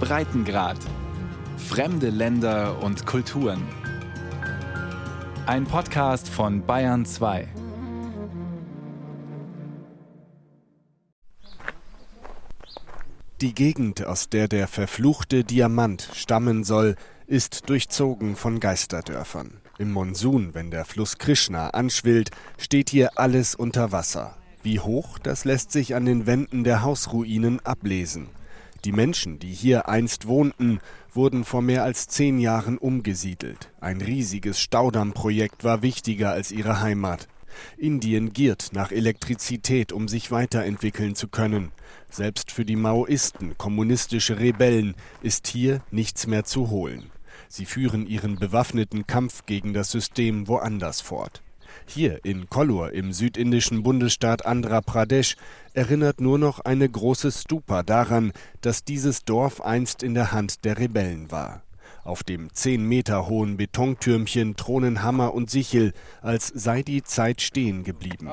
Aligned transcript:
Breitengrad. 0.00 0.78
Fremde 1.56 2.10
Länder 2.10 2.82
und 2.82 3.06
Kulturen. 3.06 3.62
Ein 5.46 5.64
Podcast 5.64 6.28
von 6.28 6.64
Bayern 6.64 7.04
2. 7.04 7.48
Die 13.40 13.54
Gegend, 13.54 14.04
aus 14.04 14.28
der 14.28 14.48
der 14.48 14.66
verfluchte 14.66 15.44
Diamant 15.44 16.10
stammen 16.14 16.64
soll, 16.64 16.96
ist 17.26 17.68
durchzogen 17.68 18.36
von 18.36 18.60
Geisterdörfern. 18.60 19.60
Im 19.78 19.92
Monsun, 19.92 20.54
wenn 20.54 20.70
der 20.70 20.84
Fluss 20.84 21.18
Krishna 21.18 21.70
anschwillt, 21.70 22.30
steht 22.56 22.90
hier 22.90 23.10
alles 23.16 23.54
unter 23.54 23.92
Wasser. 23.92 24.36
Wie 24.62 24.80
hoch, 24.80 25.18
das 25.18 25.44
lässt 25.44 25.70
sich 25.70 25.94
an 25.94 26.04
den 26.04 26.26
Wänden 26.26 26.64
der 26.64 26.82
Hausruinen 26.82 27.60
ablesen. 27.64 28.28
Die 28.84 28.92
Menschen, 28.92 29.38
die 29.38 29.52
hier 29.52 29.88
einst 29.88 30.28
wohnten, 30.28 30.78
wurden 31.12 31.44
vor 31.44 31.62
mehr 31.62 31.82
als 31.82 32.06
zehn 32.06 32.38
Jahren 32.38 32.78
umgesiedelt. 32.78 33.72
Ein 33.80 34.00
riesiges 34.00 34.60
Staudammprojekt 34.60 35.64
war 35.64 35.82
wichtiger 35.82 36.30
als 36.30 36.52
ihre 36.52 36.80
Heimat. 36.80 37.28
Indien 37.76 38.32
giert 38.32 38.70
nach 38.72 38.92
Elektrizität, 38.92 39.92
um 39.92 40.06
sich 40.06 40.30
weiterentwickeln 40.30 41.14
zu 41.14 41.28
können. 41.28 41.72
Selbst 42.08 42.52
für 42.52 42.64
die 42.64 42.76
Maoisten, 42.76 43.58
kommunistische 43.58 44.38
Rebellen, 44.38 44.94
ist 45.22 45.48
hier 45.48 45.80
nichts 45.90 46.26
mehr 46.26 46.44
zu 46.44 46.70
holen. 46.70 47.10
Sie 47.48 47.64
führen 47.64 48.06
ihren 48.06 48.36
bewaffneten 48.36 49.06
Kampf 49.06 49.46
gegen 49.46 49.72
das 49.72 49.90
System 49.90 50.48
woanders 50.48 51.00
fort. 51.00 51.42
Hier 51.86 52.24
in 52.24 52.48
Kollur 52.48 52.92
im 52.92 53.12
südindischen 53.12 53.82
Bundesstaat 53.82 54.46
Andhra 54.46 54.80
Pradesh 54.80 55.36
erinnert 55.74 56.20
nur 56.20 56.38
noch 56.38 56.60
eine 56.60 56.88
große 56.88 57.32
Stupa 57.32 57.82
daran, 57.82 58.32
dass 58.60 58.84
dieses 58.84 59.24
Dorf 59.24 59.60
einst 59.60 60.02
in 60.02 60.14
der 60.14 60.32
Hand 60.32 60.64
der 60.64 60.78
Rebellen 60.78 61.30
war. 61.30 61.62
Auf 62.04 62.22
dem 62.22 62.52
zehn 62.54 62.84
Meter 62.84 63.28
hohen 63.28 63.58
Betontürmchen 63.58 64.56
thronen 64.56 65.02
Hammer 65.02 65.34
und 65.34 65.50
Sichel, 65.50 65.92
als 66.22 66.46
sei 66.46 66.82
die 66.82 67.02
Zeit 67.02 67.42
stehen 67.42 67.84
geblieben. 67.84 68.30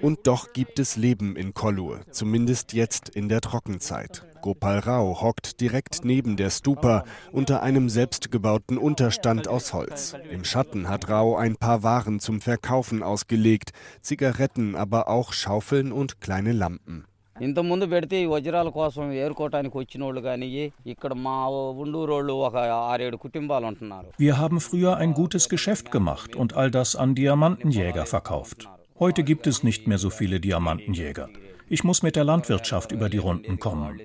Und 0.00 0.26
doch 0.26 0.52
gibt 0.54 0.78
es 0.78 0.96
Leben 0.96 1.36
in 1.36 1.52
Kollur, 1.52 2.00
zumindest 2.10 2.72
jetzt 2.72 3.10
in 3.10 3.28
der 3.28 3.42
Trockenzeit. 3.42 4.24
Gopal 4.41 4.79
Rao 4.79 5.21
hockt 5.21 5.59
direkt 5.61 6.05
neben 6.05 6.37
der 6.37 6.49
Stupa 6.49 7.03
unter 7.31 7.63
einem 7.63 7.89
selbstgebauten 7.89 8.77
Unterstand 8.77 9.47
aus 9.47 9.73
Holz. 9.73 10.15
Im 10.31 10.43
Schatten 10.45 10.87
hat 10.89 11.09
Rao 11.09 11.35
ein 11.35 11.55
paar 11.55 11.83
Waren 11.83 12.19
zum 12.19 12.39
Verkaufen 12.41 13.03
ausgelegt, 13.03 13.71
Zigaretten, 14.01 14.75
aber 14.75 15.09
auch 15.09 15.33
Schaufeln 15.33 15.91
und 15.91 16.21
kleine 16.21 16.53
Lampen. 16.53 17.05
ఇంతకుముందు 17.45 17.85
పెడితే 17.93 18.15
ఈ 18.21 18.27
వజ్రాల 18.31 18.69
కోసం 18.77 19.11
ఏరుకోవటానికి 19.23 19.75
వచ్చిన 19.81 20.01
వాళ్ళు 20.05 20.21
కానీ 20.27 20.47
ఇక్కడ 20.93 21.13
మా 21.25 21.35
ఉండూరోళ్ళు 21.83 22.33
ఒక 22.47 22.55
ఆరేడు 22.91 23.17
కుటుంబాలు 23.25 23.67
ఉంటున్నారు 23.71 24.07
Wir 24.25 24.33
haben 24.41 24.59
früher 24.67 24.93
ein 25.03 25.13
gutes 25.21 25.45
Geschäft 25.53 25.89
gemacht 25.97 26.31
und 26.41 26.55
all 26.59 26.71
das 26.79 26.91
an 27.03 27.13
Diamantenjäger 27.19 28.05
verkauft. 28.15 28.59
Heute 29.03 29.23
gibt 29.29 29.45
es 29.51 29.57
nicht 29.69 29.83
mehr 29.89 29.99
so 30.05 30.09
viele 30.19 30.39
Diamantenjäger. 30.47 31.27
Ich 31.72 31.84
muss 31.84 32.02
mit 32.02 32.16
der 32.16 32.24
Landwirtschaft 32.24 32.92
über 32.92 33.08
die 33.08 33.16
Runden 33.16 33.58
kommen. 33.58 34.02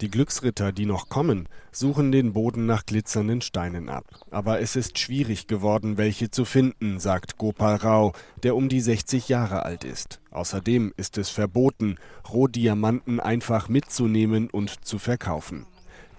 Die 0.00 0.10
Glücksritter, 0.10 0.70
die 0.70 0.86
noch 0.86 1.08
kommen, 1.08 1.48
suchen 1.72 2.12
den 2.12 2.32
Boden 2.34 2.66
nach 2.66 2.86
glitzernden 2.86 3.40
Steinen 3.40 3.88
ab. 3.88 4.04
Aber 4.30 4.60
es 4.60 4.76
ist 4.76 4.96
schwierig 5.00 5.48
geworden, 5.48 5.96
welche 5.96 6.30
zu 6.30 6.44
finden, 6.44 7.00
sagt 7.00 7.36
Gopal 7.36 7.74
Rao, 7.74 8.12
der 8.44 8.54
um 8.54 8.68
die 8.68 8.80
60 8.80 9.28
Jahre 9.28 9.64
alt 9.64 9.82
ist. 9.82 10.20
Außerdem 10.30 10.94
ist 10.96 11.18
es 11.18 11.30
verboten, 11.30 11.96
Rohdiamanten 12.32 13.18
einfach 13.18 13.68
mitzunehmen 13.68 14.50
und 14.50 14.84
zu 14.84 15.00
verkaufen. 15.00 15.66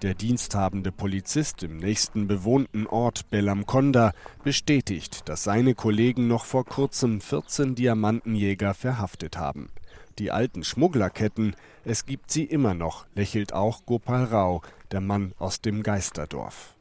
Der 0.02 0.12
diensthabende 0.12 0.92
Polizist 0.92 1.62
im 1.62 1.78
nächsten 1.78 2.26
bewohnten 2.26 2.86
Ort 2.86 3.30
Bellamkonda 3.30 4.12
bestätigt, 4.44 5.26
dass 5.26 5.42
seine 5.42 5.74
Kollegen 5.74 6.28
noch 6.28 6.44
vor 6.44 6.66
kurzem 6.66 7.22
14 7.22 7.74
Diamantenjäger 7.74 8.74
verhaftet 8.74 9.38
haben. 9.38 9.70
Die 10.18 10.30
alten 10.30 10.64
Schmugglerketten, 10.64 11.56
es 11.86 12.04
gibt 12.04 12.30
sie 12.30 12.44
immer 12.44 12.74
noch, 12.74 13.06
lächelt 13.14 13.54
auch 13.54 13.86
Gopal 13.86 14.24
Rao, 14.24 14.60
der 14.92 15.00
Mann 15.00 15.32
aus 15.38 15.60
dem 15.60 15.82
Geisterdorf. 15.82 16.74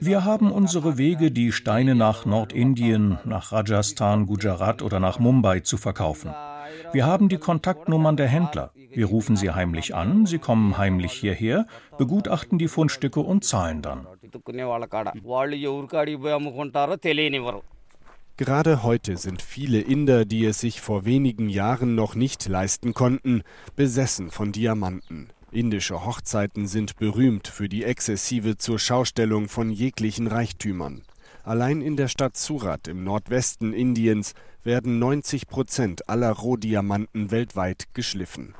Wir 0.00 0.24
haben 0.24 0.52
unsere 0.52 0.98
Wege, 0.98 1.30
die 1.30 1.52
Steine 1.52 1.94
nach 1.94 2.24
Nordindien, 2.24 3.18
nach 3.24 3.52
Rajasthan, 3.52 4.26
Gujarat 4.26 4.82
oder 4.82 5.00
nach 5.00 5.18
Mumbai 5.18 5.60
zu 5.60 5.76
verkaufen. 5.76 6.34
Wir 6.92 7.06
haben 7.06 7.28
die 7.28 7.38
Kontaktnummern 7.38 8.16
der 8.16 8.28
Händler. 8.28 8.70
Wir 8.90 9.06
rufen 9.06 9.36
sie 9.36 9.50
heimlich 9.50 9.94
an, 9.94 10.26
sie 10.26 10.38
kommen 10.38 10.78
heimlich 10.78 11.12
hierher, 11.12 11.66
begutachten 11.98 12.58
die 12.58 12.68
Fundstücke 12.68 13.20
und 13.20 13.44
zahlen 13.44 13.82
dann. 13.82 14.06
Gerade 18.36 18.82
heute 18.82 19.16
sind 19.16 19.42
viele 19.42 19.80
Inder, 19.80 20.24
die 20.24 20.44
es 20.44 20.58
sich 20.58 20.80
vor 20.80 21.04
wenigen 21.04 21.48
Jahren 21.48 21.94
noch 21.94 22.16
nicht 22.16 22.48
leisten 22.48 22.92
konnten, 22.92 23.42
besessen 23.76 24.32
von 24.32 24.50
Diamanten. 24.50 25.28
Indische 25.52 26.04
Hochzeiten 26.04 26.66
sind 26.66 26.96
berühmt 26.96 27.46
für 27.46 27.68
die 27.68 27.84
exzessive 27.84 28.58
Zurschaustellung 28.58 29.48
von 29.48 29.70
jeglichen 29.70 30.26
Reichtümern. 30.26 31.02
Allein 31.44 31.80
in 31.80 31.96
der 31.96 32.08
Stadt 32.08 32.36
Surat 32.36 32.88
im 32.88 33.04
Nordwesten 33.04 33.72
Indiens 33.72 34.34
werden 34.64 34.98
90 34.98 35.46
Prozent 35.46 36.08
aller 36.08 36.32
Rohdiamanten 36.32 37.30
weltweit 37.30 37.86
geschliffen. 37.94 38.56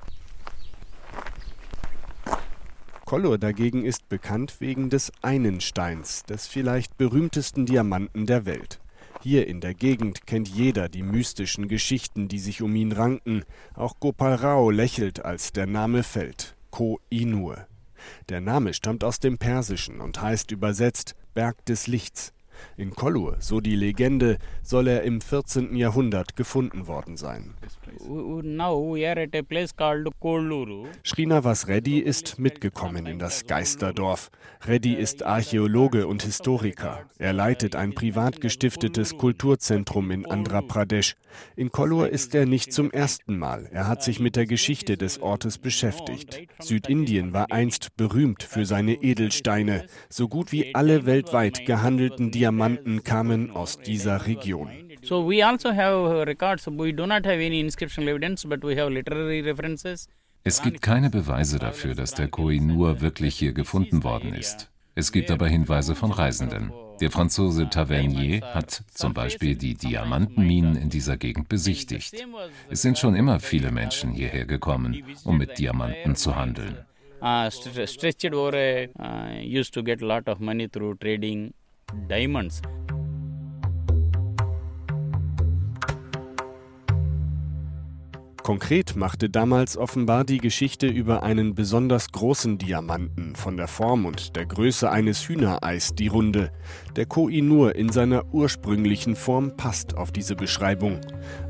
Kollur 3.05 3.39
dagegen 3.39 3.85
ist 3.85 4.09
bekannt 4.09 4.61
wegen 4.61 4.89
des 4.89 5.11
einen 5.21 5.61
Steins, 5.61 6.23
des 6.23 6.47
vielleicht 6.47 6.97
berühmtesten 6.97 7.67
Diamanten 7.67 8.27
der 8.27 8.47
Welt. 8.47 8.79
Hier 9.25 9.49
in 9.49 9.62
der 9.62 9.73
Gegend 9.73 10.27
kennt 10.27 10.49
jeder 10.49 10.91
die 10.91 11.03
mystischen 11.03 11.67
Geschichten, 11.67 12.29
die 12.29 12.39
sich 12.39 12.61
um 12.61 12.77
ihn 12.77 12.93
ranken. 12.93 13.45
Auch 13.73 13.99
Gopal 13.99 14.35
Rao 14.35 14.69
lächelt, 14.69 15.25
als 15.25 15.51
der 15.51 15.65
Name 15.65 16.03
fällt. 16.03 16.57
Ko 16.71 17.01
Inur. 17.09 17.67
Der 18.29 18.43
Name 18.43 18.75
stammt 18.75 19.03
aus 19.03 19.21
dem 19.21 19.39
Persischen 19.39 20.03
und 20.03 20.21
heißt 20.21 20.51
übersetzt 20.51 21.17
Berg 21.33 21.65
des 21.65 21.87
Lichts. 21.87 22.34
In 22.76 22.91
Kollur, 22.91 23.37
so 23.41 23.60
die 23.60 23.76
Legende, 23.76 24.38
soll 24.62 24.88
er 24.88 25.03
im 25.03 25.20
14. 25.20 25.76
Jahrhundert 25.76 26.37
gefunden 26.37 26.87
worden 26.87 27.16
sein. 27.16 27.54
Srinivas 31.04 31.69
Reddy 31.69 31.98
ist 31.98 32.38
mitgekommen 32.38 33.06
in 33.06 33.19
das 33.19 33.47
Geisterdorf. 33.47 34.31
Reddy 34.66 34.94
ist 34.94 35.22
Archäologe 35.22 36.06
und 36.06 36.22
Historiker. 36.22 37.04
Er 37.19 37.32
leitet 37.32 37.76
ein 37.76 37.94
privat 37.94 38.41
gestiftetes 38.41 39.16
Kulturzentrum 39.16 40.10
in 40.10 40.26
Andhra 40.26 40.62
Pradesh. 40.62 41.16
In 41.56 41.70
Kollur 41.70 42.10
ist 42.10 42.34
er 42.34 42.47
nicht 42.47 42.72
zum 42.72 42.91
ersten 42.91 43.38
Mal. 43.38 43.69
Er 43.72 43.88
hat 43.88 44.03
sich 44.03 44.20
mit 44.20 44.37
der 44.37 44.47
Geschichte 44.47 44.97
des 44.97 45.20
Ortes 45.20 45.59
beschäftigt. 45.59 46.47
Südindien 46.60 47.32
war 47.32 47.50
einst 47.50 47.97
berühmt 47.97 48.43
für 48.43 48.66
seine 48.66 48.94
Edelsteine. 48.94 49.87
So 50.09 50.28
gut 50.28 50.53
wie 50.53 50.75
alle 50.75 51.06
weltweit 51.06 51.66
gehandelten 51.66 52.31
Diamanten 52.31 52.44
kamen 53.05 53.50
aus 53.50 53.78
dieser 53.78 54.27
Region. 54.27 54.69
So 55.03 55.28
we 55.28 55.44
also 55.44 55.71
have 55.71 56.27
records. 56.27 56.66
We 56.66 56.93
do 56.93 57.06
not 57.06 57.27
have 57.27 57.34
any 57.34 57.60
inscriptional 57.60 58.09
evidence, 58.09 58.47
but 58.49 58.62
we 58.62 58.75
have 58.77 58.91
literary 58.91 59.41
references. 59.41 60.09
Es 60.44 60.60
gibt 60.62 60.82
keine 60.82 61.10
Beweise 61.10 61.59
dafür, 61.59 61.94
dass 61.94 62.12
der 62.12 62.28
Koh-i-Noor 62.28 63.00
wirklich 63.00 63.34
hier 63.34 63.53
gefunden 63.53 64.05
worden 64.05 64.34
ist. 64.34 64.71
Es 64.94 65.10
gibt 65.10 65.31
aber 65.31 65.49
Hinweise 65.49 65.94
von 65.94 66.12
Reisenden. 66.12 66.71
Der 67.00 67.10
Franzose 67.10 67.69
Tavernier 67.69 68.41
hat 68.55 68.85
zum 68.93 69.12
Beispiel 69.12 69.56
die 69.56 69.75
Diamantenminen 69.75 70.76
in 70.76 70.91
dieser 70.91 71.17
Gegend 71.17 71.49
besichtigt. 71.49 72.14
Es 72.70 72.82
sind 72.82 72.99
schon 72.99 73.17
immer 73.17 73.41
viele 73.41 73.73
Menschen 73.73 74.12
hierher 74.12 74.44
gekommen, 74.44 75.02
um 75.25 75.38
mit 75.38 75.58
Diamanten 75.58 76.14
zu 76.14 76.37
handeln. 76.37 76.79
Uh, 77.20 77.49
stretched 77.50 78.35
over, 78.35 78.87
uh, 78.99 79.41
used 79.41 79.73
to 79.73 79.82
get 79.82 80.02
a 80.02 80.06
lot 80.06 80.29
of 80.29 80.41
money 80.41 80.69
through 80.69 80.94
trading 80.99 81.55
diamonds. 82.08 82.62
Konkret 88.44 88.94
machte 88.94 89.31
damals 89.31 89.79
offenbar 89.79 90.23
die 90.25 90.37
Geschichte 90.37 90.87
über 90.87 91.23
einen 91.23 91.55
besonders 91.55 92.12
großen 92.12 92.58
Diamanten 92.58 93.35
von 93.37 93.56
der 93.56 93.69
Form 93.69 94.05
und 94.05 94.37
der 94.37 94.44
Größe 94.44 94.91
eines 94.91 95.26
Hühnereis 95.26 95.94
die 95.94 96.08
Runde. 96.08 96.50
Der 96.94 97.06
Koh-i-Noor 97.06 97.75
in 97.75 97.88
seiner 97.88 98.35
ursprünglichen 98.35 99.17
Form 99.17 99.56
passt 99.56 99.96
auf 99.96 100.12
diese 100.12 100.37
Beschreibung. 100.37 101.00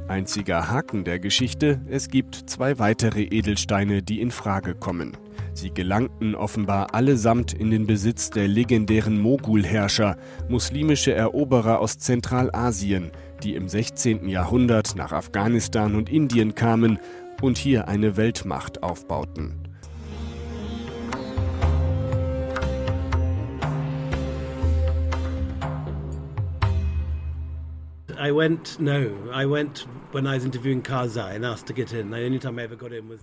Einziger 0.07 0.71
Haken 0.71 1.03
der 1.03 1.19
Geschichte, 1.19 1.81
es 1.89 2.11
gibt 2.11 2.37
zwei 2.49 2.79
weitere 2.79 3.25
Edelsteine, 3.25 4.01
die 4.05 4.21
in 4.21 4.31
Frage 4.31 4.77
kommen. 4.77 5.17
Sie 5.55 5.71
gelangten 5.73 6.35
offenbar 6.35 6.95
allesamt 6.95 7.53
in 7.53 7.71
den 7.71 7.87
Besitz 7.87 8.29
der 8.29 8.49
legendären 8.49 9.21
Mogulherrscher, 9.21 10.17
muslimische 10.49 11.15
Eroberer 11.15 11.79
aus 11.79 11.97
Zentralasien, 11.99 13.13
die 13.45 13.55
im 13.55 13.69
16. 13.69 14.29
Jahrhundert 14.29 14.97
nach 14.97 15.13
Afghanistan 15.13 15.95
und 15.95 16.11
Indien 16.11 16.57
kamen 16.57 16.99
und 17.41 17.57
hier 17.57 17.87
eine 17.87 18.17
Weltmacht 18.17 18.83
aufbauten. 18.83 19.55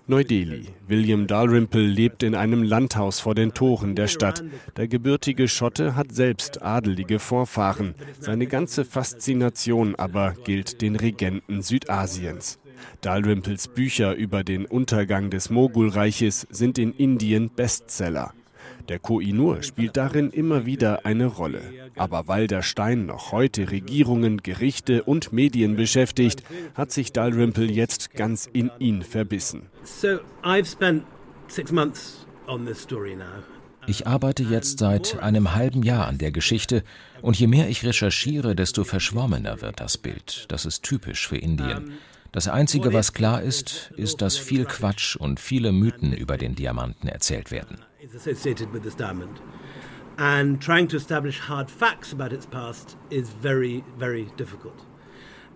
Neu-Delhi. 0.05 0.65
William 0.87 1.25
Dalrymple 1.25 1.81
lebt 1.81 2.21
in 2.21 2.35
einem 2.35 2.61
Landhaus 2.61 3.19
vor 3.19 3.33
den 3.33 3.53
Toren 3.53 3.95
der 3.95 4.07
Stadt. 4.07 4.43
Der 4.77 4.87
gebürtige 4.87 5.47
Schotte 5.47 5.95
hat 5.95 6.11
selbst 6.11 6.61
adelige 6.61 7.17
Vorfahren. 7.17 7.95
Seine 8.19 8.45
ganze 8.45 8.85
Faszination 8.85 9.95
aber 9.95 10.35
gilt 10.43 10.81
den 10.83 10.95
Regenten 10.95 11.63
Südasiens. 11.63 12.59
Dalrymples 13.01 13.69
Bücher 13.69 14.13
über 14.13 14.43
den 14.43 14.65
Untergang 14.65 15.31
des 15.31 15.49
Mogulreiches 15.49 16.45
sind 16.51 16.77
in 16.77 16.93
Indien 16.93 17.49
Bestseller. 17.49 18.33
Der 18.89 18.99
Koh-i-Noor 18.99 19.63
spielt 19.63 19.97
darin 19.97 20.29
immer 20.29 20.65
wieder 20.65 21.05
eine 21.05 21.25
Rolle. 21.25 21.61
Aber 21.95 22.27
weil 22.27 22.47
der 22.47 22.61
Stein 22.61 23.05
noch 23.05 23.31
heute 23.31 23.71
Regierungen, 23.71 24.37
Gerichte 24.37 25.03
und 25.03 25.33
Medien 25.33 25.75
beschäftigt, 25.75 26.43
hat 26.75 26.91
sich 26.91 27.11
Dalrymple 27.11 27.65
jetzt 27.65 28.13
ganz 28.13 28.49
in 28.51 28.71
ihn 28.79 29.03
verbissen. 29.03 29.63
So 29.83 30.19
I've 30.43 30.65
spent 30.65 31.03
six 31.47 31.71
months 31.71 32.25
on 32.47 32.65
this 32.65 32.81
story 32.81 33.15
now. 33.15 33.43
Ich 33.87 34.05
arbeite 34.05 34.43
jetzt 34.43 34.79
seit 34.79 35.17
einem 35.19 35.55
halben 35.55 35.81
Jahr 35.81 36.07
an 36.07 36.19
der 36.19 36.31
Geschichte 36.31 36.83
und 37.21 37.39
je 37.39 37.47
mehr 37.47 37.67
ich 37.67 37.83
recherchiere, 37.83 38.55
desto 38.55 38.83
verschwommener 38.83 39.61
wird 39.61 39.79
das 39.79 39.97
Bild. 39.97 40.45
Das 40.49 40.65
ist 40.65 40.83
typisch 40.83 41.27
für 41.27 41.37
Indien. 41.37 41.93
Das 42.31 42.47
Einzige, 42.47 42.93
was 42.93 43.11
klar 43.13 43.41
ist, 43.41 43.91
ist, 43.97 44.21
dass 44.21 44.37
viel 44.37 44.65
Quatsch 44.65 45.17
und 45.17 45.39
viele 45.39 45.71
Mythen 45.71 46.13
über 46.13 46.37
den 46.37 46.55
Diamanten 46.55 47.09
erzählt 47.09 47.51
werden. 47.51 47.79
is 48.01 48.15
associated 48.15 48.71
with 48.73 48.83
this 48.83 48.95
diamond. 48.95 49.41
And 50.17 50.61
trying 50.61 50.87
to 50.89 50.97
establish 50.97 51.39
hard 51.39 51.69
facts 51.69 52.11
about 52.13 52.33
its 52.33 52.45
past 52.45 52.97
is 53.09 53.29
very, 53.29 53.83
very 53.97 54.27
difficult. 54.37 54.85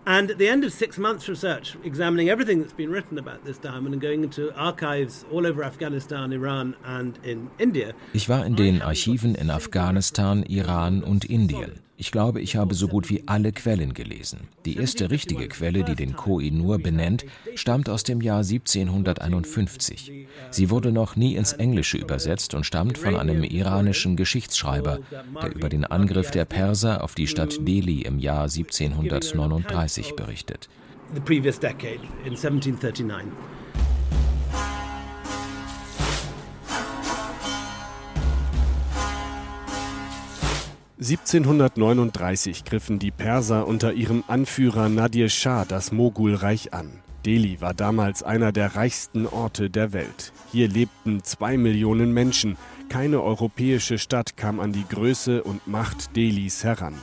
And 0.08 0.30
at 0.30 0.38
the 0.38 0.48
end 0.48 0.64
of 0.64 0.72
six 0.72 0.98
months' 0.98 1.28
research, 1.28 1.76
examining 1.82 2.28
everything 2.28 2.60
that's 2.60 2.72
been 2.72 2.90
written 2.90 3.18
about 3.18 3.44
this 3.44 3.58
diamond 3.58 3.92
and 3.92 4.00
going 4.00 4.22
into 4.22 4.52
archives 4.54 5.24
all 5.32 5.44
over 5.46 5.64
Afghanistan, 5.64 6.32
Iran 6.32 6.76
and 6.84 7.18
in 7.24 7.50
India. 7.58 7.92
Ich 8.12 8.28
war 8.28 8.46
in 8.46 8.54
den 8.54 8.82
Archiven 8.82 9.34
in 9.34 9.50
Afghanistan, 9.50 10.44
Iran 10.44 11.02
und 11.02 11.24
Indien. 11.24 11.80
Ich 11.98 12.12
glaube, 12.12 12.42
ich 12.42 12.56
habe 12.56 12.74
so 12.74 12.88
gut 12.88 13.08
wie 13.08 13.22
alle 13.26 13.52
Quellen 13.52 13.94
gelesen. 13.94 14.48
Die 14.66 14.76
erste 14.76 15.10
richtige 15.10 15.48
Quelle, 15.48 15.82
die 15.82 15.94
den 15.94 16.14
Koh-i-Noor 16.14 16.78
benennt, 16.78 17.24
stammt 17.54 17.88
aus 17.88 18.02
dem 18.02 18.20
Jahr 18.20 18.40
1751. 18.40 20.26
Sie 20.50 20.70
wurde 20.70 20.92
noch 20.92 21.16
nie 21.16 21.36
ins 21.36 21.54
Englische 21.54 21.96
übersetzt 21.96 22.52
und 22.54 22.64
stammt 22.64 22.98
von 22.98 23.16
einem 23.16 23.44
iranischen 23.44 24.16
Geschichtsschreiber, 24.16 25.00
der 25.42 25.54
über 25.54 25.70
den 25.70 25.86
Angriff 25.86 26.30
der 26.30 26.44
Perser 26.44 27.02
auf 27.02 27.14
die 27.14 27.26
Stadt 27.26 27.66
Delhi 27.66 28.02
im 28.02 28.18
Jahr 28.18 28.42
1739 28.42 30.16
berichtet. 30.16 30.68
The 31.14 31.20
previous 31.20 31.58
decade, 31.58 32.00
in 32.24 32.32
1739. 32.32 33.32
1739 40.98 42.64
griffen 42.64 42.98
die 42.98 43.10
Perser 43.10 43.66
unter 43.66 43.92
ihrem 43.92 44.24
Anführer 44.28 44.88
Nadir 44.88 45.28
Shah 45.28 45.66
das 45.66 45.92
Mogulreich 45.92 46.72
an. 46.72 46.90
Delhi 47.26 47.60
war 47.60 47.74
damals 47.74 48.22
einer 48.22 48.50
der 48.50 48.76
reichsten 48.76 49.26
Orte 49.26 49.68
der 49.68 49.92
Welt. 49.92 50.32
Hier 50.52 50.68
lebten 50.68 51.22
zwei 51.22 51.58
Millionen 51.58 52.14
Menschen. 52.14 52.56
Keine 52.88 53.20
europäische 53.20 53.98
Stadt 53.98 54.38
kam 54.38 54.58
an 54.58 54.72
die 54.72 54.86
Größe 54.88 55.42
und 55.42 55.66
Macht 55.66 56.16
Delhis 56.16 56.64
heran. 56.64 56.94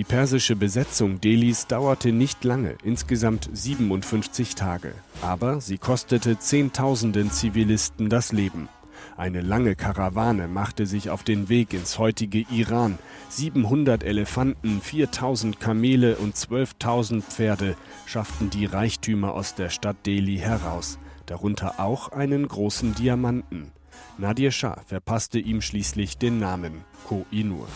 Die 0.00 0.04
persische 0.04 0.56
Besetzung 0.56 1.20
Delhis 1.20 1.66
dauerte 1.66 2.10
nicht 2.10 2.42
lange, 2.42 2.74
insgesamt 2.82 3.50
57 3.52 4.54
Tage. 4.54 4.94
Aber 5.20 5.60
sie 5.60 5.76
kostete 5.76 6.38
Zehntausenden 6.38 7.30
Zivilisten 7.30 8.08
das 8.08 8.32
Leben. 8.32 8.70
Eine 9.18 9.42
lange 9.42 9.76
Karawane 9.76 10.48
machte 10.48 10.86
sich 10.86 11.10
auf 11.10 11.22
den 11.22 11.50
Weg 11.50 11.74
ins 11.74 11.98
heutige 11.98 12.46
Iran. 12.50 12.98
700 13.28 14.02
Elefanten, 14.02 14.80
4000 14.80 15.60
Kamele 15.60 16.16
und 16.16 16.34
12.000 16.34 17.20
Pferde 17.20 17.76
schafften 18.06 18.48
die 18.48 18.64
Reichtümer 18.64 19.34
aus 19.34 19.54
der 19.54 19.68
Stadt 19.68 20.06
Delhi 20.06 20.38
heraus, 20.38 20.98
darunter 21.26 21.78
auch 21.78 22.08
einen 22.12 22.48
großen 22.48 22.94
Diamanten. 22.94 23.70
Nadir 24.16 24.50
Shah 24.50 24.80
verpasste 24.86 25.38
ihm 25.38 25.60
schließlich 25.60 26.16
den 26.16 26.38
Namen 26.38 26.86
Koh-i-Noor. 27.06 27.68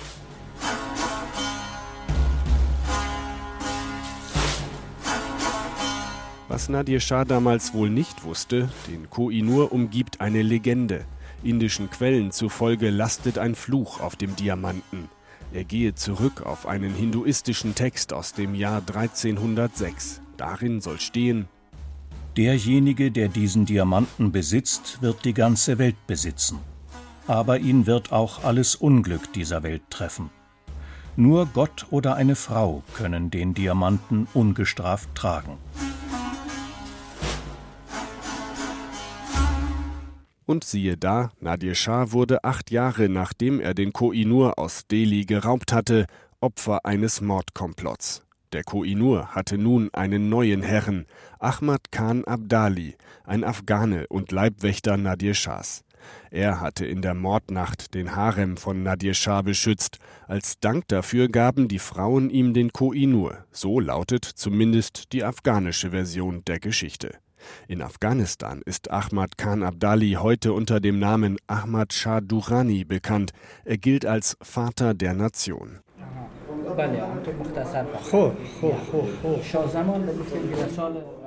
Was 6.49 6.69
Nadir 6.69 7.01
Shah 7.01 7.25
damals 7.25 7.73
wohl 7.73 7.89
nicht 7.89 8.25
wusste, 8.25 8.69
den 8.89 9.09
Koh-i-Noor 9.09 9.73
umgibt 9.73 10.21
eine 10.21 10.43
Legende. 10.43 11.05
Indischen 11.43 11.91
Quellen 11.91 12.33
zufolge 12.33 12.91
lastet 12.91 13.39
ein 13.39 13.55
Fluch 13.55 14.01
auf 14.01 14.17
dem 14.17 14.37
Diamanten. 14.37 15.09
Er 15.53 15.65
gehe 15.65 15.95
zurück 15.95 16.43
auf 16.45 16.67
einen 16.67 16.95
hinduistischen 16.95 17.75
Text 17.75 18.13
aus 18.13 18.35
dem 18.35 18.55
Jahr 18.55 18.79
1306. 18.79 20.21
Darin 20.37 20.81
soll 20.81 21.01
stehen, 21.01 21.49
Derjenige, 22.37 23.13
der 23.13 23.29
diesen 23.29 23.65
Diamanten 23.65 24.33
besitzt, 24.33 25.01
wird 25.01 25.25
die 25.25 25.35
ganze 25.35 25.79
Welt 25.79 25.97
besitzen. 26.09 26.59
Aber 27.29 27.59
ihn 27.61 27.87
wird 27.87 28.11
auch 28.13 28.43
alles 28.43 28.75
Unglück 28.75 29.33
dieser 29.33 29.63
Welt 29.63 29.83
treffen. 29.89 30.31
Nur 31.17 31.47
Gott 31.47 31.87
oder 31.91 32.17
eine 32.17 32.35
Frau 32.35 32.83
können 32.95 33.31
den 33.31 33.55
Diamanten 33.55 34.27
ungestraft 34.35 35.15
tragen. 35.15 35.59
Und 40.47 40.65
siehe 40.65 40.97
da, 40.97 41.31
Nadir 41.41 41.75
Shah 41.75 42.13
wurde 42.13 42.45
acht 42.45 42.71
Jahre 42.71 43.09
nachdem 43.09 43.61
er 43.61 43.73
den 43.73 43.93
Koh-i-Noor 43.93 44.59
aus 44.59 44.87
Delhi 44.87 45.25
geraubt 45.25 45.73
hatte, 45.73 46.07
Opfer 46.41 46.85
eines 46.85 47.23
Mordkomplotts. 47.23 48.27
Der 48.53 48.63
Koh-i-Noor 48.63 49.35
hatte 49.35 49.57
nun 49.57 49.89
einen 49.95 50.29
neuen 50.29 50.63
Herren, 50.63 51.07
Ahmad 51.39 51.91
Khan 51.91 52.25
Abdali, 52.25 52.97
ein 53.25 53.43
Afghane 53.43 54.07
und 54.09 54.31
Leibwächter 54.31 54.97
Nadir 54.99 55.35
Shahs. 55.35 55.83
Er 56.31 56.61
hatte 56.61 56.85
in 56.85 57.01
der 57.01 57.15
Mordnacht 57.15 57.95
den 57.95 58.15
Harem 58.15 58.59
von 58.59 58.83
Nadir 58.83 59.15
Shah 59.15 59.41
beschützt. 59.41 59.99
Als 60.29 60.61
Dank 60.61 60.87
dafür 60.89 61.29
gaben 61.29 61.69
die 61.69 61.79
Frauen 61.79 62.29
ihm 62.29 62.53
den 62.53 62.73
Koh-i-Noor. 62.73 63.45
So 63.51 63.81
lautet 63.81 64.25
zumindest 64.25 65.13
die 65.13 65.25
afghanische 65.25 65.91
Version 65.91 66.45
der 66.45 66.61
Geschichte. 66.61 67.19
In 67.69 67.83
Afghanistan 67.83 68.63
ist 68.65 68.91
Ahmad 68.91 69.39
Khan 69.39 69.63
Abdali 69.63 70.13
heute 70.21 70.53
unter 70.53 70.81
dem 70.81 70.99
Namen 70.99 71.37
Ahmad 71.47 71.93
Shah 71.93 72.21
Durrani 72.21 72.85
bekannt. 72.85 73.33
Er 73.65 73.79
gilt 73.79 74.07
als 74.07 74.37
Vater 74.43 74.95
der 74.95 75.15
Nation. 75.15 75.81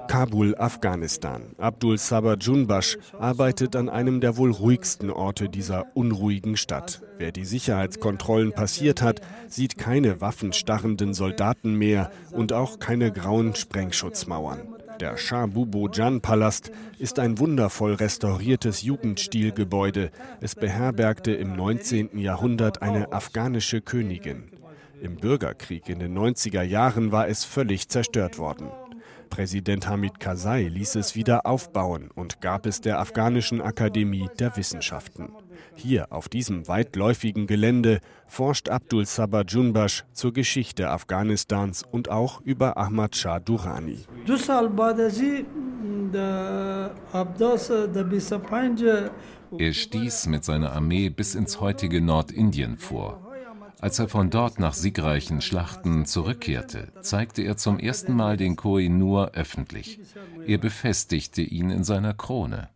Kabul, 0.08 0.56
Afghanistan. 0.58 1.56
Abdul 1.58 1.98
Sabah 1.98 2.36
Junbash 2.40 2.98
arbeitet 3.20 3.76
an 3.76 3.90
einem 3.90 4.22
der 4.22 4.38
wohl 4.38 4.52
ruhigsten 4.52 5.10
Orte 5.10 5.50
dieser 5.50 5.86
unruhigen 5.96 6.58
Stadt. 6.58 7.02
Wer 7.18 7.32
die 7.32 7.46
Sicherheitskontrollen 7.46 8.54
passiert 8.54 9.02
hat, 9.02 9.22
sieht 9.48 9.78
keine 9.78 10.22
waffenstarrenden 10.22 11.14
Soldaten 11.14 11.76
mehr 11.76 12.12
und 12.32 12.54
auch 12.54 12.80
keine 12.80 13.12
grauen 13.12 13.56
Sprengschutzmauern. 13.56 14.78
Der 15.00 15.16
Shah 15.16 15.46
Bubo 15.46 15.90
Jan 15.90 16.22
Palast 16.22 16.72
ist 16.98 17.20
ein 17.20 17.38
wundervoll 17.38 17.94
restauriertes 17.94 18.82
Jugendstilgebäude. 18.82 20.10
Es 20.42 20.56
beherbergte 20.56 21.34
im 21.34 21.56
19. 21.56 22.18
Jahrhundert 22.18 22.82
eine 22.82 23.14
afghanische 23.14 23.82
Königin. 23.82 24.50
Im 25.00 25.18
Bürgerkrieg 25.18 25.88
in 25.88 26.00
den 26.00 26.18
90er 26.18 26.64
Jahren 26.64 27.12
war 27.12 27.28
es 27.28 27.46
völlig 27.46 27.90
zerstört 27.90 28.40
worden. 28.40 28.70
Präsident 29.30 29.88
Hamid 29.88 30.20
Karzai 30.20 30.64
ließ 30.64 30.96
es 30.96 31.16
wieder 31.16 31.46
aufbauen 31.46 32.10
und 32.16 32.42
gab 32.42 32.66
es 32.66 32.82
der 32.82 33.00
afghanischen 33.00 33.62
Akademie 33.62 34.30
der 34.40 34.58
Wissenschaften. 34.58 35.30
Hier 35.76 36.12
auf 36.12 36.30
diesem 36.30 36.68
weitläufigen 36.68 37.46
Gelände 37.46 38.00
forscht 38.28 38.70
Abdul 38.70 39.06
Sabah 39.06 39.44
Junbash 39.44 40.06
zur 40.14 40.34
Geschichte 40.34 40.90
Afghanistans 40.90 41.84
und 41.84 42.10
auch 42.10 42.42
über 42.42 42.78
Ahmad 42.78 43.16
Shah 43.16 43.40
Durrani. 43.40 44.06
Er 49.58 49.74
stieß 49.74 50.28
mit 50.28 50.44
seiner 50.44 50.74
Armee 50.74 51.10
bis 51.10 51.36
ins 51.36 51.60
heutige 51.62 52.02
Nordindien 52.02 52.78
vor. 52.78 53.27
Als 53.80 54.00
er 54.00 54.08
von 54.08 54.32
dort 54.32 54.60
nach 54.60 54.74
siegreichen 54.74 55.40
Schlachten 55.42 56.06
zurückkehrte, 56.06 56.88
zeigte 57.02 57.44
er 57.44 57.58
zum 57.58 57.78
ersten 57.78 58.14
Mal 58.14 58.36
den 58.36 58.56
Koh-i-Noor 58.56 59.32
öffentlich. 59.34 60.00
Er 60.48 60.58
befestigte 60.58 61.44
ihn 61.44 61.70
in 61.70 61.84
seiner 61.84 62.16
Krone. 62.16 62.70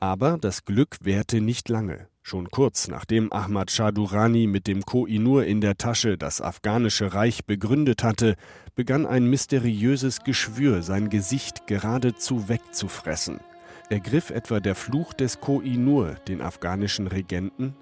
Aber 0.00 0.38
das 0.38 0.64
Glück 0.66 0.98
währte 1.00 1.40
nicht 1.40 1.68
lange. 1.70 2.08
Schon 2.22 2.50
kurz 2.50 2.88
nachdem 2.88 3.32
Ahmad 3.32 3.70
Shah 3.70 3.90
Durrani 3.90 4.46
mit 4.46 4.66
dem 4.66 4.82
Koh-i-Noor 4.82 5.44
in 5.44 5.62
der 5.62 5.76
Tasche 5.78 6.18
das 6.18 6.42
afghanische 6.42 7.14
Reich 7.14 7.46
begründet 7.46 8.02
hatte, 8.02 8.36
begann 8.74 9.06
ein 9.06 9.28
mysteriöses 9.28 10.24
Geschwür 10.24 10.82
sein 10.82 11.08
Gesicht 11.08 11.66
geradezu 11.66 12.48
wegzufressen. 12.48 13.40
Ergriff 13.90 14.30
etwa 14.30 14.60
der 14.60 14.74
Fluch 14.74 15.12
des 15.12 15.40
Koh-i-Noor 15.40 16.14
den 16.26 16.40
afghanischen 16.40 17.06
Regenten? 17.06 17.74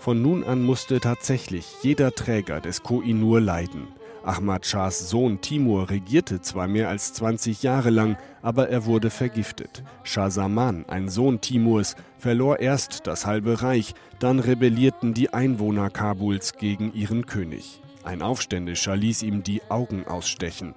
Von 0.00 0.20
nun 0.20 0.44
an 0.44 0.62
musste 0.62 1.00
tatsächlich 1.00 1.76
jeder 1.82 2.12
Träger 2.12 2.60
des 2.60 2.82
Koh-i-Noor 2.82 3.40
leiden. 3.40 3.88
Ahmad 4.26 4.64
Schahs 4.64 5.10
Sohn 5.10 5.40
Timur 5.42 5.90
regierte 5.90 6.40
zwar 6.40 6.66
mehr 6.66 6.88
als 6.88 7.12
20 7.12 7.62
Jahre 7.62 7.90
lang, 7.90 8.16
aber 8.40 8.70
er 8.70 8.86
wurde 8.86 9.10
vergiftet. 9.10 9.82
Shah 10.02 10.30
Saman, 10.30 10.86
ein 10.88 11.08
Sohn 11.08 11.42
Timurs, 11.42 11.94
verlor 12.18 12.60
erst 12.60 13.06
das 13.06 13.26
halbe 13.26 13.62
Reich, 13.62 13.94
dann 14.18 14.38
rebellierten 14.38 15.12
die 15.12 15.34
Einwohner 15.34 15.90
Kabuls 15.90 16.54
gegen 16.54 16.94
ihren 16.94 17.26
König. 17.26 17.82
Ein 18.02 18.22
Aufständischer 18.22 18.96
ließ 18.96 19.22
ihm 19.22 19.42
die 19.42 19.62
Augen 19.68 20.06
ausstechen. 20.06 20.74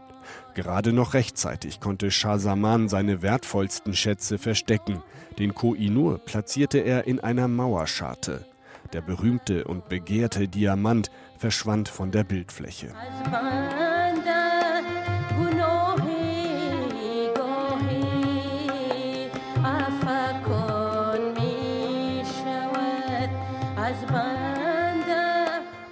Gerade 0.53 0.91
noch 0.91 1.13
rechtzeitig 1.13 1.79
konnte 1.79 2.11
Shah 2.11 2.39
Saman 2.39 2.89
seine 2.89 3.21
wertvollsten 3.21 3.93
Schätze 3.93 4.37
verstecken. 4.37 5.01
Den 5.39 5.55
Koh-i-Noor 5.55 6.17
platzierte 6.17 6.79
er 6.79 7.07
in 7.07 7.19
einer 7.21 7.47
Mauerscharte. 7.47 8.45
Der 8.93 9.01
berühmte 9.01 9.65
und 9.65 9.89
begehrte 9.89 10.47
Diamant 10.47 11.11
verschwand 11.37 11.89
von 11.89 12.11
der 12.11 12.23
Bildfläche. 12.23 12.93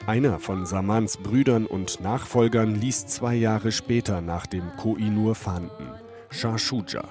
Einer 0.07 0.39
von 0.39 0.65
Samans 0.65 1.17
Brüdern 1.17 1.65
und 1.65 1.99
Nachfolgern 1.99 2.75
ließ 2.75 3.07
zwei 3.07 3.35
Jahre 3.35 3.71
später 3.71 4.21
nach 4.21 4.45
dem 4.45 4.63
Koh-i-Noor 4.77 5.33
fahnden, 5.35 5.89
Shah 6.29 6.57
Shuja. 6.57 7.03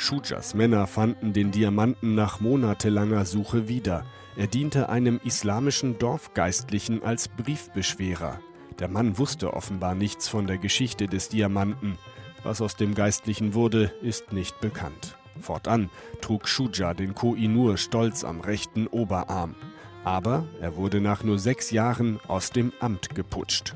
Shujas 0.00 0.54
Männer 0.54 0.86
fanden 0.86 1.32
den 1.32 1.50
Diamanten 1.50 2.14
nach 2.14 2.38
monatelanger 2.38 3.24
Suche 3.24 3.66
wieder. 3.66 4.06
Er 4.36 4.46
diente 4.46 4.88
einem 4.88 5.20
islamischen 5.24 5.98
Dorfgeistlichen 5.98 7.02
als 7.02 7.26
Briefbeschwerer. 7.26 8.38
Der 8.78 8.86
Mann 8.86 9.18
wusste 9.18 9.52
offenbar 9.54 9.96
nichts 9.96 10.28
von 10.28 10.46
der 10.46 10.56
Geschichte 10.56 11.08
des 11.08 11.28
Diamanten. 11.30 11.98
Was 12.44 12.62
aus 12.62 12.76
dem 12.76 12.94
Geistlichen 12.94 13.54
wurde, 13.54 13.92
ist 14.00 14.32
nicht 14.32 14.60
bekannt. 14.60 15.16
Fortan 15.40 15.90
trug 16.20 16.46
Shuja 16.46 16.94
den 16.94 17.16
Koh-i-Noor 17.16 17.76
stolz 17.76 18.22
am 18.22 18.40
rechten 18.40 18.86
Oberarm. 18.86 19.56
Aber 20.04 20.46
er 20.60 20.76
wurde 20.76 21.00
nach 21.00 21.24
nur 21.24 21.40
sechs 21.40 21.72
Jahren 21.72 22.20
aus 22.28 22.52
dem 22.52 22.72
Amt 22.78 23.16
geputscht. 23.16 23.74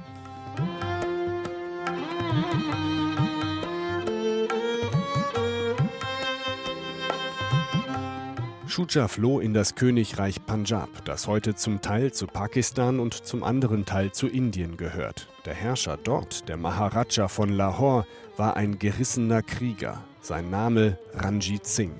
Shuja 8.73 9.07
floh 9.07 9.39
in 9.39 9.53
das 9.53 9.75
Königreich 9.75 10.47
Punjab, 10.47 10.89
das 11.05 11.27
heute 11.27 11.55
zum 11.55 11.83
Teil 11.83 12.11
zu 12.13 12.27
Pakistan 12.27 13.01
und 13.01 13.13
zum 13.13 13.45
anderen 13.45 13.85
Teil 13.85 14.13
zu 14.13 14.29
Indien 14.29 14.79
gehört. 14.79 15.29
Der 15.45 15.53
Herrscher 15.53 15.99
dort, 16.03 16.49
der 16.49 16.57
Maharaja 16.57 17.29
von 17.29 17.51
Lahore, 17.51 18.07
war 18.39 18.57
ein 18.57 18.79
gerissener 18.79 19.43
Krieger. 19.43 20.03
Sein 20.23 20.49
Name 20.49 20.97
Ranjit 21.13 21.67
Singh. 21.67 21.93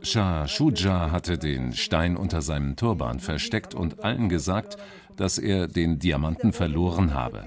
Shah 0.00 0.48
Shuja 0.48 1.10
hatte 1.10 1.36
den 1.36 1.72
Stein 1.74 2.16
unter 2.16 2.40
seinem 2.40 2.76
Turban 2.76 3.20
versteckt 3.20 3.74
und 3.74 4.02
allen 4.02 4.30
gesagt, 4.30 4.78
dass 5.14 5.36
er 5.36 5.68
den 5.68 5.98
Diamanten 5.98 6.54
verloren 6.54 7.12
habe. 7.12 7.44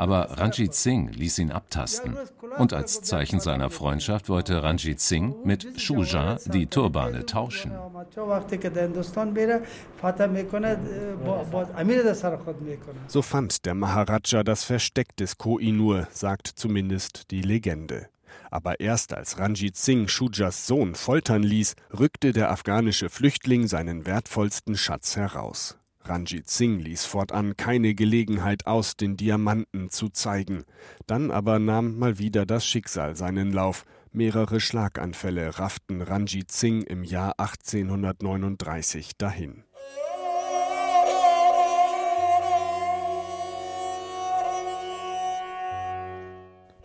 Aber 0.00 0.38
Ranjit 0.38 0.72
Singh 0.72 1.12
ließ 1.12 1.40
ihn 1.40 1.52
abtasten. 1.52 2.16
Und 2.56 2.72
als 2.72 3.02
Zeichen 3.02 3.38
seiner 3.38 3.68
Freundschaft 3.68 4.30
wollte 4.30 4.62
Ranjit 4.62 4.98
Singh 4.98 5.36
mit 5.44 5.78
Shuja 5.78 6.38
die 6.46 6.66
Turbane 6.68 7.26
tauschen. 7.26 7.72
So 13.08 13.20
fand 13.20 13.66
der 13.66 13.74
Maharaja 13.74 14.42
das 14.42 14.64
Versteck 14.64 15.16
des 15.16 15.36
Koh-i-Noor, 15.36 16.08
sagt 16.12 16.46
zumindest 16.46 17.30
die 17.30 17.42
Legende. 17.42 18.08
Aber 18.50 18.80
erst 18.80 19.12
als 19.12 19.38
Ranjit 19.38 19.76
Singh 19.76 20.08
Shujas 20.08 20.66
Sohn 20.66 20.94
foltern 20.94 21.42
ließ, 21.42 21.74
rückte 21.98 22.32
der 22.32 22.50
afghanische 22.50 23.10
Flüchtling 23.10 23.68
seinen 23.68 24.06
wertvollsten 24.06 24.78
Schatz 24.78 25.16
heraus. 25.16 25.76
Ranjit 26.10 26.50
Singh 26.50 26.82
ließ 26.82 27.04
fortan 27.04 27.56
keine 27.56 27.94
Gelegenheit 27.94 28.66
aus, 28.66 28.96
den 28.96 29.16
Diamanten 29.16 29.90
zu 29.90 30.08
zeigen. 30.08 30.64
Dann 31.06 31.30
aber 31.30 31.60
nahm 31.60 32.00
mal 32.00 32.18
wieder 32.18 32.46
das 32.46 32.66
Schicksal 32.66 33.14
seinen 33.14 33.52
Lauf. 33.52 33.84
Mehrere 34.10 34.58
Schlaganfälle 34.58 35.60
rafften 35.60 36.02
Ranjit 36.02 36.50
Singh 36.50 36.84
im 36.84 37.04
Jahr 37.04 37.38
1839 37.38 39.12
dahin. 39.18 39.62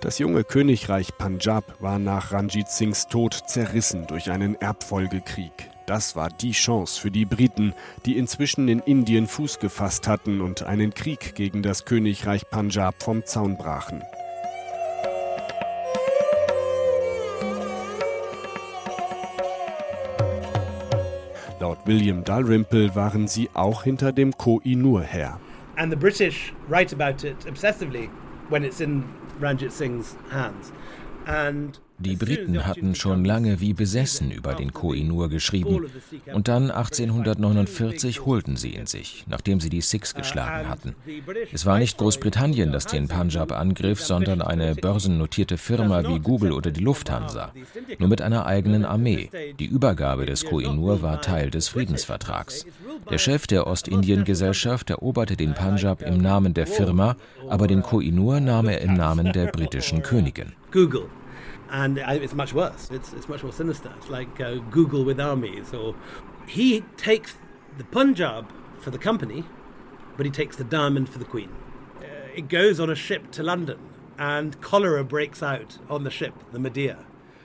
Das 0.01 0.20
junge 0.20 0.44
Königreich 0.44 1.17
Punjab 1.17 1.82
war 1.82 1.98
nach 1.98 2.32
Ranjit 2.32 2.67
Singhs 2.67 3.08
Tod 3.08 3.34
zerrissen 3.48 4.05
durch 4.05 4.29
einen 4.29 4.53
Erbfolgekrieg. 4.53 5.75
Das 5.85 6.15
war 6.15 6.29
die 6.29 6.51
Chance 6.51 6.99
für 6.99 7.11
die 7.11 7.25
Briten, 7.25 7.73
die 8.05 8.17
inzwischen 8.17 8.67
in 8.67 8.79
Indien 8.79 9.27
Fuß 9.27 9.59
gefasst 9.59 10.07
hatten 10.07 10.41
und 10.41 10.63
einen 10.63 10.93
Krieg 10.93 11.35
gegen 11.35 11.61
das 11.61 11.85
Königreich 11.85 12.49
Punjab 12.49 13.03
vom 13.03 13.23
Zaun 13.25 13.55
brachen. 13.55 14.01
Laut 21.59 21.77
William 21.85 22.23
Dalrymple 22.23 22.95
waren 22.95 23.27
sie 23.27 23.49
auch 23.53 23.83
hinter 23.83 24.11
dem 24.11 24.35
Koh-i-Noor 24.35 25.01
her. 25.01 25.39
And 25.77 25.91
the 25.91 25.97
British 25.97 26.53
write 26.67 26.93
about 26.93 27.25
it 27.25 27.45
obsessively 27.47 28.09
when 28.49 28.63
it's 28.63 28.81
in 28.81 29.03
Ranjit 29.39 29.71
Singh's 29.71 30.15
hands. 30.31 30.71
And 31.25 31.79
die 31.97 32.15
Briten 32.15 32.65
hatten 32.65 32.93
schon 32.93 33.23
lange 33.23 33.61
wie 33.61 33.73
besessen 33.73 34.29
über 34.31 34.53
den 34.53 34.73
Koh-i-Noor 34.73 35.29
geschrieben 35.29 35.85
und 36.33 36.47
dann 36.49 36.69
1849 36.69 38.25
holten 38.25 38.57
sie 38.57 38.75
ihn 38.75 38.85
sich, 38.85 39.23
nachdem 39.27 39.61
sie 39.61 39.69
die 39.69 39.81
Sikhs 39.81 40.13
geschlagen 40.13 40.67
hatten. 40.67 40.95
Es 41.53 41.65
war 41.65 41.79
nicht 41.79 41.97
Großbritannien, 41.97 42.71
das 42.73 42.85
den 42.85 43.07
Punjab 43.07 43.53
angriff, 43.53 44.01
sondern 44.01 44.41
eine 44.41 44.75
börsennotierte 44.75 45.57
Firma 45.57 46.07
wie 46.07 46.19
Google 46.19 46.51
oder 46.51 46.71
die 46.71 46.83
Lufthansa, 46.83 47.53
nur 47.97 48.09
mit 48.09 48.21
einer 48.21 48.45
eigenen 48.45 48.83
Armee. 48.83 49.29
Die 49.59 49.65
Übergabe 49.65 50.25
des 50.25 50.45
Koh-i-Noor 50.45 51.01
war 51.01 51.21
Teil 51.21 51.49
des 51.49 51.69
Friedensvertrags. 51.69 52.65
Der 53.09 53.17
Chef 53.17 53.47
der 53.47 53.67
Ostindien-Gesellschaft 53.67 54.89
eroberte 54.89 55.37
den 55.37 55.53
Punjab 55.53 56.01
im 56.01 56.17
Namen 56.17 56.53
der 56.53 56.67
Firma, 56.67 57.15
aber 57.49 57.67
den 57.67 57.83
Koh-i-Noor 57.83 58.41
nahm 58.41 58.67
er 58.67 58.81
im 58.81 58.95
Namen 58.95 59.31
der 59.31 59.47
britischen 59.47 60.01
Königin. 60.01 60.53
Google. 60.71 61.07
And 61.69 61.98
it's 61.98 62.34
much 62.34 62.53
worse. 62.53 62.89
It's, 62.91 63.13
it's 63.13 63.27
much 63.27 63.43
more 63.43 63.53
sinister. 63.53 63.91
It's 63.98 64.10
like 64.10 64.39
uh, 64.39 64.55
Google 64.72 65.03
with 65.03 65.19
armies 65.19 65.74
or 65.74 65.95
he 66.48 66.81
takes 66.98 67.36
the 67.77 67.84
Punjab 67.84 68.51
for 68.79 68.91
the 68.91 68.98
company, 68.98 69.43
but 70.17 70.25
he 70.25 70.31
takes 70.31 70.55
the 70.55 70.63
diamond 70.63 71.10
for 71.10 71.19
the 71.19 71.25
Queen. 71.25 71.50
Uh, 72.00 72.05
it 72.36 72.50
goes 72.50 72.79
on 72.79 72.89
a 72.89 72.95
ship 72.95 73.31
to 73.31 73.43
London, 73.43 73.79
and 74.17 74.60
cholera 74.62 75.03
breaks 75.03 75.41
out 75.41 75.77
on 75.89 76.03
the 76.03 76.12
ship, 76.12 76.34
the 76.51 76.60
Medea. 76.60 76.98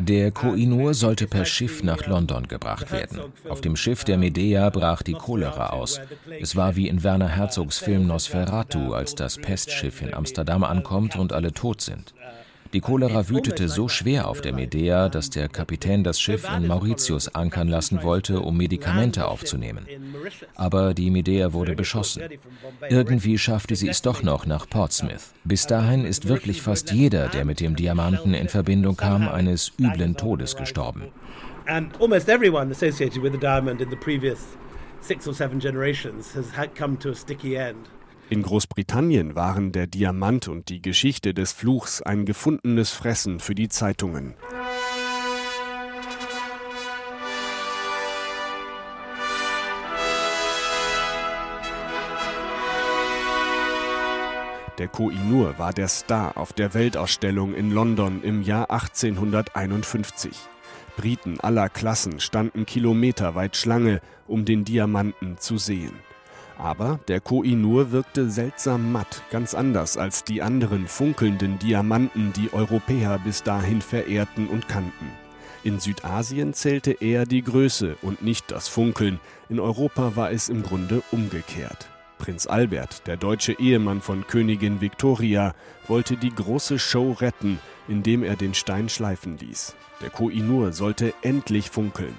Der 0.03 0.31
Koh-i-Noor 0.31 0.95
sollte 0.95 1.27
per 1.27 1.45
Schiff 1.45 1.83
nach 1.83 2.07
London 2.07 2.49
gebracht 2.49 2.91
werden. 2.91 3.21
Auf 3.51 3.61
dem 3.61 3.77
Schiff 3.77 4.03
der 4.03 4.17
Medea 4.17 4.71
brach 4.71 5.03
die 5.03 5.13
Cholera 5.13 5.71
aus. 5.71 6.01
Es 6.41 6.57
war 6.57 6.75
wie 6.75 6.89
in 6.89 7.03
Werner 7.03 7.29
Herzogs 7.29 7.79
Film 7.79 8.07
Nosferatu, 8.07 8.95
als 8.95 9.15
das 9.15 9.37
Pestschiff 9.37 10.01
in 10.01 10.15
Amsterdam 10.15 10.65
ankommt 10.65 11.17
und 11.17 11.35
alle 11.35 11.53
tot 11.53 11.83
sind. 11.83 12.15
Die 12.73 12.81
Cholera 12.81 13.29
wütete 13.29 13.69
so 13.69 13.89
schwer 13.89 14.29
auf 14.29 14.41
der 14.41 14.55
Medea, 14.55 15.09
dass 15.09 15.31
der 15.31 15.49
Kapitän 15.49 16.05
das 16.05 16.21
Schiff 16.21 16.47
in 16.57 16.69
Mauritius 16.69 17.35
ankern 17.35 17.67
lassen 17.67 18.03
wollte, 18.03 18.41
um 18.41 18.57
Medikamente 18.57 19.27
aufzunehmen. 19.27 19.87
Aber 20.55 20.95
die 20.95 21.11
Medea 21.11 21.53
wurde 21.53 21.75
beschossen. 21.75 22.23
Irgendwie 22.89 23.39
schaffte 23.39 23.75
sie 23.75 23.89
es 23.89 24.03
doch 24.03 24.23
noch 24.23 24.47
nach 24.47 24.69
Portsmouth. 24.69 25.35
Bis 25.45 25.67
dahin 25.67 26.05
ist 26.05 26.29
wirklich 26.29 26.63
fast 26.63 26.93
jeder, 26.93 27.29
der 27.29 27.45
mit 27.45 27.59
dem 27.61 27.75
Diamanten 27.75 28.35
in 28.35 28.49
Verbindung 28.49 28.97
kam, 28.97 29.29
eines 29.29 29.73
üblen 29.79 30.17
Todes 30.17 30.57
gestorben. 30.57 31.09
And 31.67 32.01
almost 32.01 32.29
everyone 32.29 32.71
associated 32.71 33.23
with 33.23 33.33
the 33.33 33.39
diamond 33.39 33.81
in 33.81 33.91
the 33.91 33.97
previous 33.97 34.57
six 35.01 35.27
or 35.29 35.35
seven 35.35 35.61
generations 35.61 36.35
has 36.35 36.47
come 36.77 36.97
to 36.99 37.11
a 37.11 37.15
sticky 37.15 37.57
end. 37.57 37.89
In 38.31 38.43
Großbritannien 38.43 39.35
waren 39.35 39.73
der 39.73 39.89
Diamant 39.89 40.47
und 40.47 40.69
die 40.69 40.81
Geschichte 40.81 41.35
des 41.35 41.51
Fluchs 41.51 42.01
ein 42.01 42.25
gefundenes 42.25 42.93
Fressen 42.93 43.41
für 43.41 43.57
die 43.57 43.69
Zeitungen. 43.69 44.35
Der 54.79 54.87
Koh-i-Noor 54.87 55.59
war 55.59 55.73
der 55.73 55.89
Star 55.89 56.37
auf 56.37 56.53
der 56.53 56.73
Weltausstellung 56.73 57.53
in 57.53 57.73
London 57.73 58.23
im 58.23 58.43
Jahr 58.43 58.71
1851. 58.71 60.31
Briten 60.97 61.41
aller 61.41 61.69
Klassen 61.69 62.21
standen 62.21 62.65
kilometerweit 62.65 63.57
Schlange, 63.57 64.01
um 64.29 64.45
den 64.45 64.65
Diamanten 64.65 65.37
zu 65.37 65.59
sehen. 65.59 66.10
Aber 66.63 67.01
der 67.09 67.21
Koh-i-Noor 67.21 67.91
wirkte 67.91 68.29
seltsam 68.29 68.93
matt, 68.93 69.23
ganz 69.31 69.55
anders 69.55 69.97
als 69.97 70.25
die 70.25 70.43
anderen 70.43 70.87
funkelnden 70.89 71.59
Diamanten, 71.59 72.35
die 72.35 72.53
Europäer 72.53 73.19
bis 73.19 73.43
dahin 73.43 73.81
verehrten 73.81 74.47
und 74.47 74.69
kannten. 74.69 75.07
In 75.65 75.81
Südasien 75.81 76.53
zählte 76.53 76.93
eher 76.93 77.25
die 77.25 77.43
Größe 77.43 77.97
und 78.03 78.23
nicht 78.23 78.51
das 78.51 78.69
Funkeln. 78.69 79.21
In 79.49 79.59
Europa 79.59 80.17
war 80.17 80.33
es 80.33 80.49
im 80.49 80.63
Grunde 80.63 81.03
umgekehrt. 81.13 81.89
Prinz 82.19 82.47
Albert, 82.47 83.07
der 83.07 83.17
deutsche 83.17 83.59
Ehemann 83.59 84.03
von 84.03 84.27
Königin 84.27 84.83
Victoria, 84.83 85.55
wollte 85.89 86.19
die 86.19 86.35
große 86.35 86.79
Show 86.79 87.13
retten, 87.13 87.59
indem 87.89 88.23
er 88.23 88.37
den 88.37 88.53
Stein 88.53 88.91
schleifen 88.91 89.39
ließ. 89.39 89.75
Der 90.03 90.11
Koh-i-Noor 90.11 90.73
sollte 90.73 91.15
endlich 91.23 91.71
funkeln. 91.71 92.15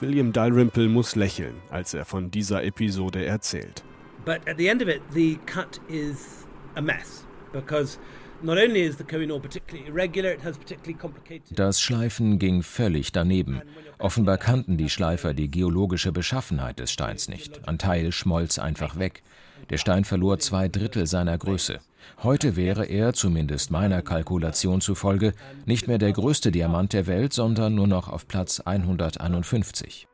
William 0.00 0.32
Dalrymple 0.32 0.88
muss 0.88 1.16
lächeln, 1.16 1.54
als 1.70 1.92
er 1.92 2.04
von 2.04 2.30
dieser 2.30 2.62
Episode 2.62 3.24
erzählt. 3.24 3.82
But 4.24 4.46
at 4.48 4.56
the 4.56 4.68
end 4.68 4.80
of 4.80 4.88
it, 4.88 5.02
the 5.12 5.38
cut 5.46 5.80
is 5.88 6.46
a 6.76 6.80
mess 6.80 7.24
because 7.52 7.98
not 8.40 8.58
only 8.58 8.82
is 8.82 8.96
the 8.96 9.04
Kohinoor 9.04 9.40
particularly 9.40 9.88
irregular, 9.88 10.32
it 10.32 10.44
has 10.44 10.56
particularly 10.56 10.94
complicated. 10.94 11.58
Das 11.58 11.80
Schleifen 11.80 12.38
ging 12.38 12.62
völlig 12.62 13.10
daneben. 13.10 13.62
Offenbar 13.98 14.38
kannten 14.38 14.76
die 14.76 14.90
Schleifer 14.90 15.34
die 15.34 15.50
geologische 15.50 16.12
Beschaffenheit 16.12 16.78
des 16.78 16.92
Steins 16.92 17.28
nicht. 17.28 17.66
Ein 17.66 17.78
Teil 17.78 18.12
schmolz 18.12 18.60
einfach 18.60 18.98
weg. 18.98 19.22
Der 19.70 19.76
Stein 19.78 20.04
verlor 20.04 20.38
zwei 20.38 20.68
Drittel 20.68 21.06
seiner 21.06 21.36
Größe. 21.36 21.80
Heute 22.22 22.56
wäre 22.56 22.86
er, 22.86 23.12
zumindest 23.12 23.70
meiner 23.70 24.02
Kalkulation 24.02 24.80
zufolge, 24.80 25.34
nicht 25.66 25.88
mehr 25.88 25.98
der 25.98 26.12
größte 26.12 26.50
Diamant 26.50 26.92
der 26.92 27.06
Welt, 27.06 27.32
sondern 27.32 27.74
nur 27.74 27.86
noch 27.86 28.08
auf 28.08 28.26
Platz 28.26 28.60
151. 28.60 30.08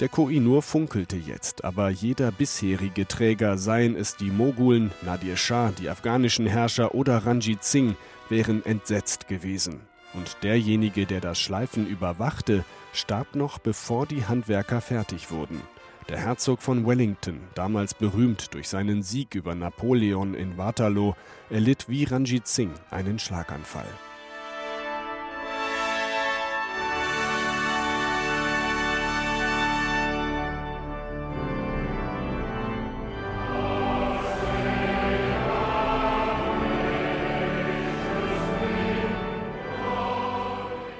Der 0.00 0.08
Koh-i-Noor 0.08 0.60
funkelte 0.60 1.16
jetzt, 1.16 1.64
aber 1.64 1.88
jeder 1.88 2.30
bisherige 2.30 3.06
Träger, 3.06 3.56
seien 3.56 3.96
es 3.96 4.16
die 4.16 4.30
Mogulen, 4.30 4.90
Nadir 5.02 5.36
Shah, 5.36 5.72
die 5.78 5.88
afghanischen 5.88 6.46
Herrscher 6.46 6.94
oder 6.94 7.24
Ranjit 7.24 7.64
Singh, 7.64 7.96
wären 8.28 8.64
entsetzt 8.64 9.28
gewesen. 9.28 9.80
Und 10.12 10.36
derjenige, 10.42 11.06
der 11.06 11.20
das 11.20 11.38
Schleifen 11.38 11.86
überwachte, 11.86 12.64
starb 12.92 13.34
noch, 13.36 13.58
bevor 13.58 14.06
die 14.06 14.26
Handwerker 14.26 14.80
fertig 14.80 15.30
wurden. 15.30 15.60
Der 16.08 16.18
Herzog 16.18 16.62
von 16.62 16.86
Wellington, 16.86 17.40
damals 17.56 17.92
berühmt 17.92 18.54
durch 18.54 18.68
seinen 18.68 19.02
Sieg 19.02 19.34
über 19.34 19.56
Napoleon 19.56 20.34
in 20.34 20.56
Waterloo, 20.56 21.14
erlitt 21.50 21.88
wie 21.88 22.04
Ranjit 22.04 22.46
Singh 22.46 22.74
einen 22.90 23.18
Schlaganfall. 23.18 23.88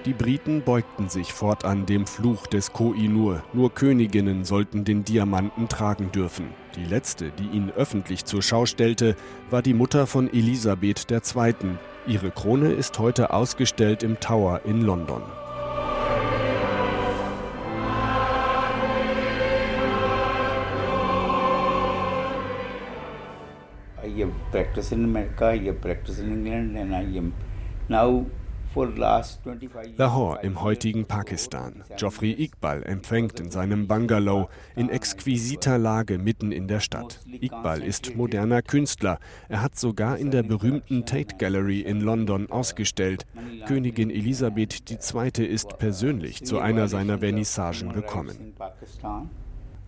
Die 0.07 0.12
Briten 0.12 0.62
beugten 0.62 1.09
sich 1.09 1.33
fortan 1.33 1.85
dem 1.85 2.07
Fluch 2.07 2.47
des 2.47 2.73
Koh-i-Noor. 2.73 3.42
Nur 3.53 3.75
Königinnen 3.75 4.45
sollten 4.45 4.85
den 4.85 5.03
Diamanten 5.03 5.69
tragen 5.69 6.12
dürfen. 6.12 6.51
Die 6.77 6.85
letzte, 6.85 7.31
die 7.31 7.49
ihn 7.49 7.73
öffentlich 7.73 8.25
zur 8.25 8.40
Schau 8.40 8.66
stellte, 8.66 9.16
war 9.51 9.62
die 9.62 9.75
Mutter 9.75 10.07
von 10.07 10.33
Elisabeth 10.33 11.11
II. 11.11 11.55
Ihre 12.07 12.31
Krone 12.31 12.71
ist 12.71 13.01
heute 13.01 13.33
ausgestellt 13.33 14.05
im 14.05 14.21
Tower 14.21 14.61
in 14.64 14.83
London. 14.83 15.23
I 24.05 24.23
have 24.23 24.33
practiced 24.53 24.92
in 24.92 25.03
America, 25.03 25.53
I 25.53 25.66
have 25.66 25.81
practiced 25.81 26.21
in 26.21 26.47
England, 26.47 26.77
and 26.77 26.92
I 26.92 27.19
am 27.19 27.33
now 27.88 28.25
Lahore 29.96 30.40
im 30.42 30.60
heutigen 30.60 31.06
Pakistan. 31.06 31.82
Geoffrey 31.96 32.32
Iqbal 32.32 32.82
empfängt 32.82 33.40
in 33.40 33.50
seinem 33.50 33.88
Bungalow 33.88 34.50
in 34.76 34.90
exquisiter 34.90 35.78
Lage 35.78 36.18
mitten 36.18 36.52
in 36.52 36.68
der 36.68 36.80
Stadt. 36.80 37.20
Iqbal 37.26 37.82
ist 37.82 38.16
moderner 38.16 38.60
Künstler. 38.60 39.18
Er 39.48 39.62
hat 39.62 39.78
sogar 39.78 40.18
in 40.18 40.30
der 40.30 40.42
berühmten 40.42 41.06
Tate 41.06 41.36
Gallery 41.38 41.80
in 41.80 42.02
London 42.02 42.50
ausgestellt. 42.50 43.24
Königin 43.66 44.10
Elisabeth 44.10 44.90
II. 44.90 45.46
ist 45.46 45.78
persönlich 45.78 46.44
zu 46.44 46.58
einer 46.58 46.88
seiner 46.88 47.20
Vernissagen 47.20 47.94
gekommen. 47.94 48.54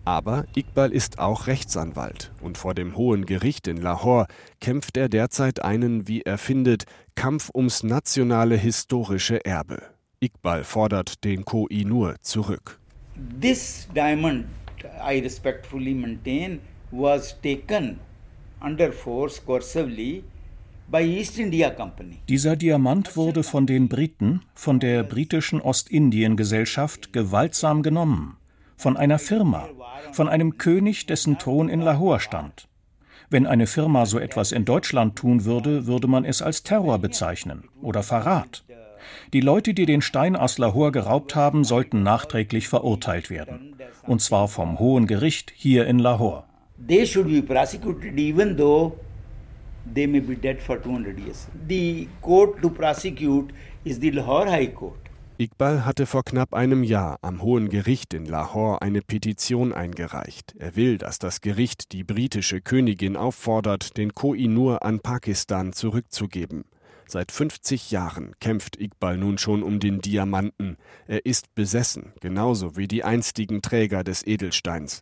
Aber 0.05 0.45
Iqbal 0.55 0.91
ist 0.91 1.19
auch 1.19 1.47
Rechtsanwalt 1.47 2.31
und 2.41 2.57
vor 2.57 2.73
dem 2.73 2.95
Hohen 2.95 3.25
Gericht 3.25 3.67
in 3.67 3.77
Lahore 3.77 4.27
kämpft 4.59 4.97
er 4.97 5.09
derzeit 5.09 5.63
einen, 5.63 6.07
wie 6.07 6.21
er 6.21 6.37
findet, 6.37 6.85
Kampf 7.15 7.51
ums 7.53 7.83
nationale 7.83 8.55
historische 8.55 9.43
Erbe. 9.45 9.81
Iqbal 10.19 10.63
fordert 10.63 11.23
den 11.23 11.45
Koh-i-Noor 11.45 12.15
zurück. 12.21 12.79
This 13.41 13.87
diamond, 13.95 14.45
I 14.83 15.19
respectfully 15.19 15.93
maintain, 15.93 16.59
was 16.91 17.39
taken 17.41 17.99
under 18.61 18.91
force 18.91 19.43
coercively 19.45 20.23
dieser 22.27 22.55
Diamant 22.55 23.15
wurde 23.15 23.43
von 23.43 23.67
den 23.67 23.89
Briten, 23.89 24.41
von 24.55 24.79
der 24.79 25.03
britischen 25.03 25.61
Ostindien-Gesellschaft 25.61 27.13
gewaltsam 27.13 27.83
genommen, 27.83 28.37
von 28.79 28.95
einer 28.95 29.19
Firma, 29.19 29.67
von 30.13 30.29
einem 30.29 30.57
König, 30.57 31.05
dessen 31.05 31.37
Thron 31.37 31.67
in 31.67 31.81
Lahore 31.81 32.21
stand. 32.21 32.69
Wenn 33.29 33.45
eine 33.45 33.67
Firma 33.67 34.05
so 34.05 34.17
etwas 34.19 34.53
in 34.53 34.63
Deutschland 34.63 35.17
tun 35.17 35.43
würde, 35.43 35.85
würde 35.85 36.07
man 36.07 36.23
es 36.23 36.41
als 36.41 36.63
Terror 36.63 36.97
bezeichnen 36.97 37.65
oder 37.81 38.03
Verrat. 38.03 38.63
Die 39.33 39.41
Leute, 39.41 39.73
die 39.73 39.85
den 39.85 40.01
Stein 40.01 40.37
aus 40.37 40.57
Lahore 40.57 40.93
geraubt 40.93 41.35
haben, 41.35 41.65
sollten 41.65 42.03
nachträglich 42.03 42.69
verurteilt 42.69 43.29
werden. 43.29 43.75
Und 44.03 44.21
zwar 44.21 44.47
vom 44.47 44.79
Hohen 44.79 45.07
Gericht 45.07 45.51
hier 45.53 45.85
in 45.85 45.99
Lahore. 45.99 46.45
They 46.87 47.05
should 47.05 47.27
be 47.27 47.41
prosecuted 47.41 48.17
even 48.17 48.55
though 48.55 48.93
they 49.93 50.07
may 50.07 50.21
be 50.21 50.35
dead 50.35 50.61
for 50.61 50.81
200 50.81 51.19
years. 51.19 51.49
The 51.67 52.07
court 52.21 52.61
to 52.61 52.69
prosecute 52.69 53.53
is 53.83 53.99
the 53.99 54.11
Lahore 54.11 54.49
High 54.49 54.73
Court. 54.73 55.08
Iqbal 55.41 55.85
hatte 55.85 56.05
vor 56.05 56.25
knapp 56.25 56.53
einem 56.53 56.83
Jahr 56.83 57.17
am 57.21 57.41
Hohen 57.41 57.69
Gericht 57.69 58.13
in 58.13 58.25
Lahore 58.25 58.81
eine 58.81 59.01
Petition 59.01 59.71
eingereicht. 59.71 60.53
Er 60.59 60.75
will, 60.75 60.97
dass 60.97 61.17
das 61.17 61.39
Gericht 61.39 61.93
die 61.93 62.03
britische 62.03 62.59
Königin 62.59 63.15
auffordert, 63.15 63.95
den 63.95 64.13
Koh-i-Noor 64.13 64.83
an 64.83 64.99
Pakistan 64.99 65.71
zurückzugeben. 65.71 66.65
Seit 67.07 67.31
50 67.31 67.89
Jahren 67.89 68.33
kämpft 68.41 68.81
Iqbal 68.81 69.17
nun 69.17 69.37
schon 69.37 69.63
um 69.63 69.79
den 69.79 70.01
Diamanten. 70.01 70.75
Er 71.07 71.25
ist 71.25 71.55
besessen, 71.55 72.11
genauso 72.19 72.75
wie 72.75 72.89
die 72.89 73.05
einstigen 73.05 73.61
Träger 73.61 74.03
des 74.03 74.27
Edelsteins. 74.27 75.01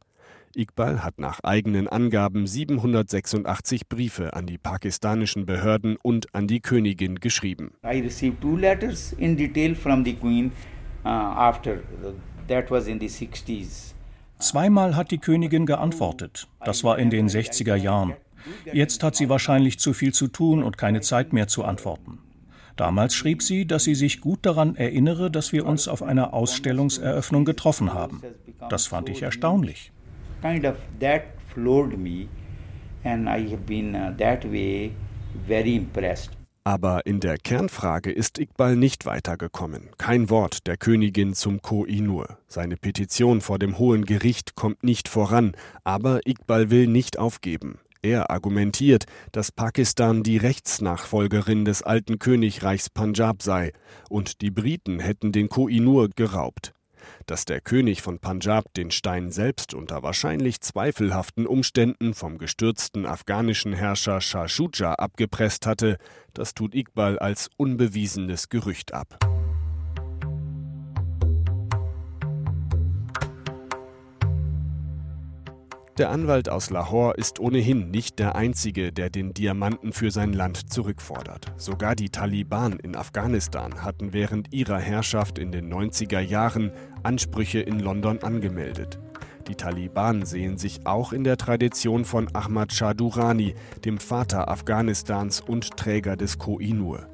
Iqbal 0.58 1.04
hat 1.04 1.20
nach 1.20 1.40
eigenen 1.44 1.88
Angaben 1.88 2.48
786 2.48 3.88
Briefe 3.88 4.34
an 4.34 4.48
die 4.48 4.58
pakistanischen 4.58 5.46
Behörden 5.46 5.98
und 6.02 6.34
an 6.34 6.48
die 6.48 6.62
Königin 6.62 7.20
geschrieben. 7.20 7.74
I 7.86 8.00
received 8.02 8.42
two 8.42 8.56
letters 8.56 9.14
in 9.14 9.38
detail 9.38 9.76
from 9.76 10.04
the 10.04 10.14
Queen 10.14 10.52
uh, 11.06 11.10
after 11.10 11.82
that 12.48 12.72
was 12.72 12.88
in 12.88 13.00
the 13.00 13.08
60s. 13.08 13.94
Zweimal 14.40 14.96
hat 14.96 15.12
die 15.12 15.20
Königin 15.20 15.66
geantwortet. 15.66 16.48
Das 16.64 16.84
war 16.84 16.98
in 17.00 17.10
den 17.10 17.28
60er 17.28 17.76
Jahren. 17.76 18.14
Jetzt 18.72 19.04
hat 19.04 19.16
sie 19.16 19.30
wahrscheinlich 19.30 19.80
zu 19.80 19.94
viel 19.94 20.14
zu 20.14 20.28
tun 20.28 20.64
und 20.64 20.78
keine 20.78 21.02
Zeit 21.02 21.34
mehr 21.34 21.48
zu 21.48 21.64
antworten. 21.64 22.20
Damals 22.76 23.16
schrieb 23.16 23.42
sie, 23.42 23.66
dass 23.66 23.84
sie 23.84 23.96
sich 23.96 24.22
gut 24.22 24.40
daran 24.46 24.76
erinnere, 24.76 25.32
dass 25.32 25.52
wir 25.52 25.66
uns 25.66 25.88
auf 25.88 26.04
einer 26.04 26.34
Ausstellungseröffnung 26.34 27.44
getroffen 27.44 27.94
haben. 27.94 28.22
Das 28.70 28.86
fand 28.86 29.10
ich 29.10 29.24
erstaunlich. 29.24 29.92
Kind 30.42 30.66
of 30.66 30.76
that 31.00 31.24
floored 31.54 31.98
me 31.98 32.30
and 33.04 33.28
I 33.28 33.50
have 33.50 33.66
been 33.66 33.96
uh, 33.96 34.14
that 34.18 34.44
way 34.46 34.92
very 35.48 35.76
impressed. 35.76 36.32
Aber 36.64 37.06
in 37.06 37.22
der 37.22 37.38
Kernfrage 37.38 38.12
ist 38.12 38.40
Iqbal 38.40 38.76
nicht 38.76 39.06
weitergekommen. 39.06 39.90
Kein 39.98 40.30
Wort 40.30 40.68
der 40.68 40.76
Königin 40.76 41.34
zum 41.34 41.62
Koh-i-Noor. 41.62 42.38
Seine 42.50 42.76
Petition 42.76 43.40
vor 43.40 43.58
dem 43.58 43.78
Hohen 43.78 44.04
Gericht 44.04 44.56
kommt 44.56 44.84
nicht 44.84 45.08
voran, 45.08 45.54
aber 45.86 46.28
Iqbal 46.28 46.70
will 46.70 46.88
nicht 46.88 47.18
aufgeben. 47.20 47.80
Er 48.02 48.30
argumentiert, 48.30 49.06
dass 49.32 49.54
Pakistan 49.54 50.24
die 50.24 50.36
Rechtsnachfolgerin 50.36 51.64
des 51.64 51.84
alten 51.84 52.20
Königreichs 52.20 52.90
Punjab 52.90 53.42
sei 53.42 53.72
und 54.10 54.42
die 54.42 54.52
Briten 54.52 55.00
hätten 55.00 55.32
den 55.32 55.48
Koh-i-Noor 55.48 56.10
geraubt. 56.16 56.74
Dass 57.28 57.44
der 57.44 57.60
König 57.60 58.02
von 58.02 58.20
Punjab 58.20 58.74
den 58.76 58.90
Stein 58.90 59.32
selbst 59.32 59.74
unter 59.74 60.02
wahrscheinlich 60.02 60.62
zweifelhaften 60.62 61.46
Umständen 61.46 62.14
vom 62.14 62.38
gestürzten 62.38 63.06
afghanischen 63.06 63.74
Herrscher 63.74 64.22
Shah 64.22 64.48
Shuja 64.48 64.94
abgepresst 64.94 65.66
hatte, 65.68 65.98
das 66.34 66.54
tut 66.54 66.74
Iqbal 66.74 67.20
als 67.20 67.50
unbewiesenes 67.58 68.48
Gerücht 68.48 68.94
ab. 68.94 69.20
Der 75.98 76.12
Anwalt 76.12 76.48
aus 76.48 76.70
Lahore 76.70 77.16
ist 77.16 77.40
ohnehin 77.40 77.90
nicht 77.90 78.20
der 78.20 78.36
Einzige, 78.36 78.94
der 78.94 79.10
den 79.10 79.34
Diamanten 79.34 79.94
für 79.94 80.12
sein 80.12 80.32
Land 80.32 80.72
zurückfordert. 80.72 81.52
Sogar 81.58 81.96
die 81.96 82.10
Taliban 82.10 82.74
in 82.74 82.96
Afghanistan 82.96 83.82
hatten 83.82 84.14
während 84.14 84.54
ihrer 84.54 84.78
Herrschaft 84.78 85.40
in 85.40 85.52
den 85.52 85.74
90er 85.74 86.20
Jahren 86.20 86.72
Ansprüche 87.08 87.62
in 87.62 87.80
London 87.80 88.20
angemeldet. 88.22 89.00
Die 89.48 89.56
Taliban 89.56 90.26
sehen 90.26 90.58
sich 90.58 90.86
auch 90.86 91.14
in 91.14 91.24
der 91.24 91.38
Tradition 91.38 92.04
von 92.04 92.28
Ahmad 92.36 92.74
Shah 92.74 92.94
Durrani, 92.94 93.56
dem 93.86 93.98
Vater 93.98 94.50
Afghanistans 94.50 95.40
und 95.40 95.78
Träger 95.78 96.18
des 96.18 96.38
Koh-i-Noor. 96.38 97.08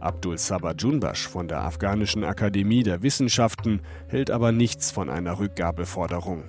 Abdul 0.00 0.38
Sabah 0.38 0.72
Junbash 0.72 1.28
von 1.28 1.46
der 1.46 1.60
Afghanischen 1.60 2.24
Akademie 2.24 2.84
der 2.84 3.02
Wissenschaften 3.02 3.82
hält 4.08 4.30
aber 4.30 4.50
nichts 4.50 4.90
von 4.90 5.10
einer 5.10 5.38
Rückgabeforderung. 5.38 6.44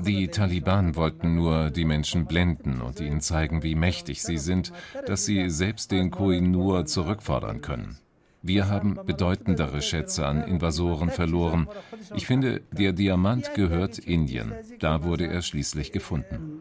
Die 0.00 0.28
Taliban 0.28 0.96
wollten 0.96 1.34
nur 1.34 1.70
die 1.70 1.84
Menschen 1.84 2.26
blenden 2.26 2.80
und 2.80 3.00
ihnen 3.00 3.20
zeigen, 3.20 3.62
wie 3.62 3.74
mächtig 3.74 4.22
sie 4.22 4.38
sind, 4.38 4.72
dass 5.06 5.24
sie 5.24 5.50
selbst 5.50 5.90
den 5.90 6.10
Koh-i-Noor 6.10 6.86
zurückfordern 6.86 7.60
können. 7.60 7.98
Wir 8.42 8.68
haben 8.68 8.98
bedeutendere 9.04 9.82
Schätze 9.82 10.26
an 10.26 10.42
Invasoren 10.42 11.10
verloren. 11.10 11.68
Ich 12.14 12.26
finde, 12.26 12.62
der 12.72 12.94
Diamant 12.94 13.54
gehört 13.54 13.98
Indien. 13.98 14.54
Da 14.78 15.04
wurde 15.04 15.26
er 15.26 15.42
schließlich 15.42 15.92
gefunden. 15.92 16.60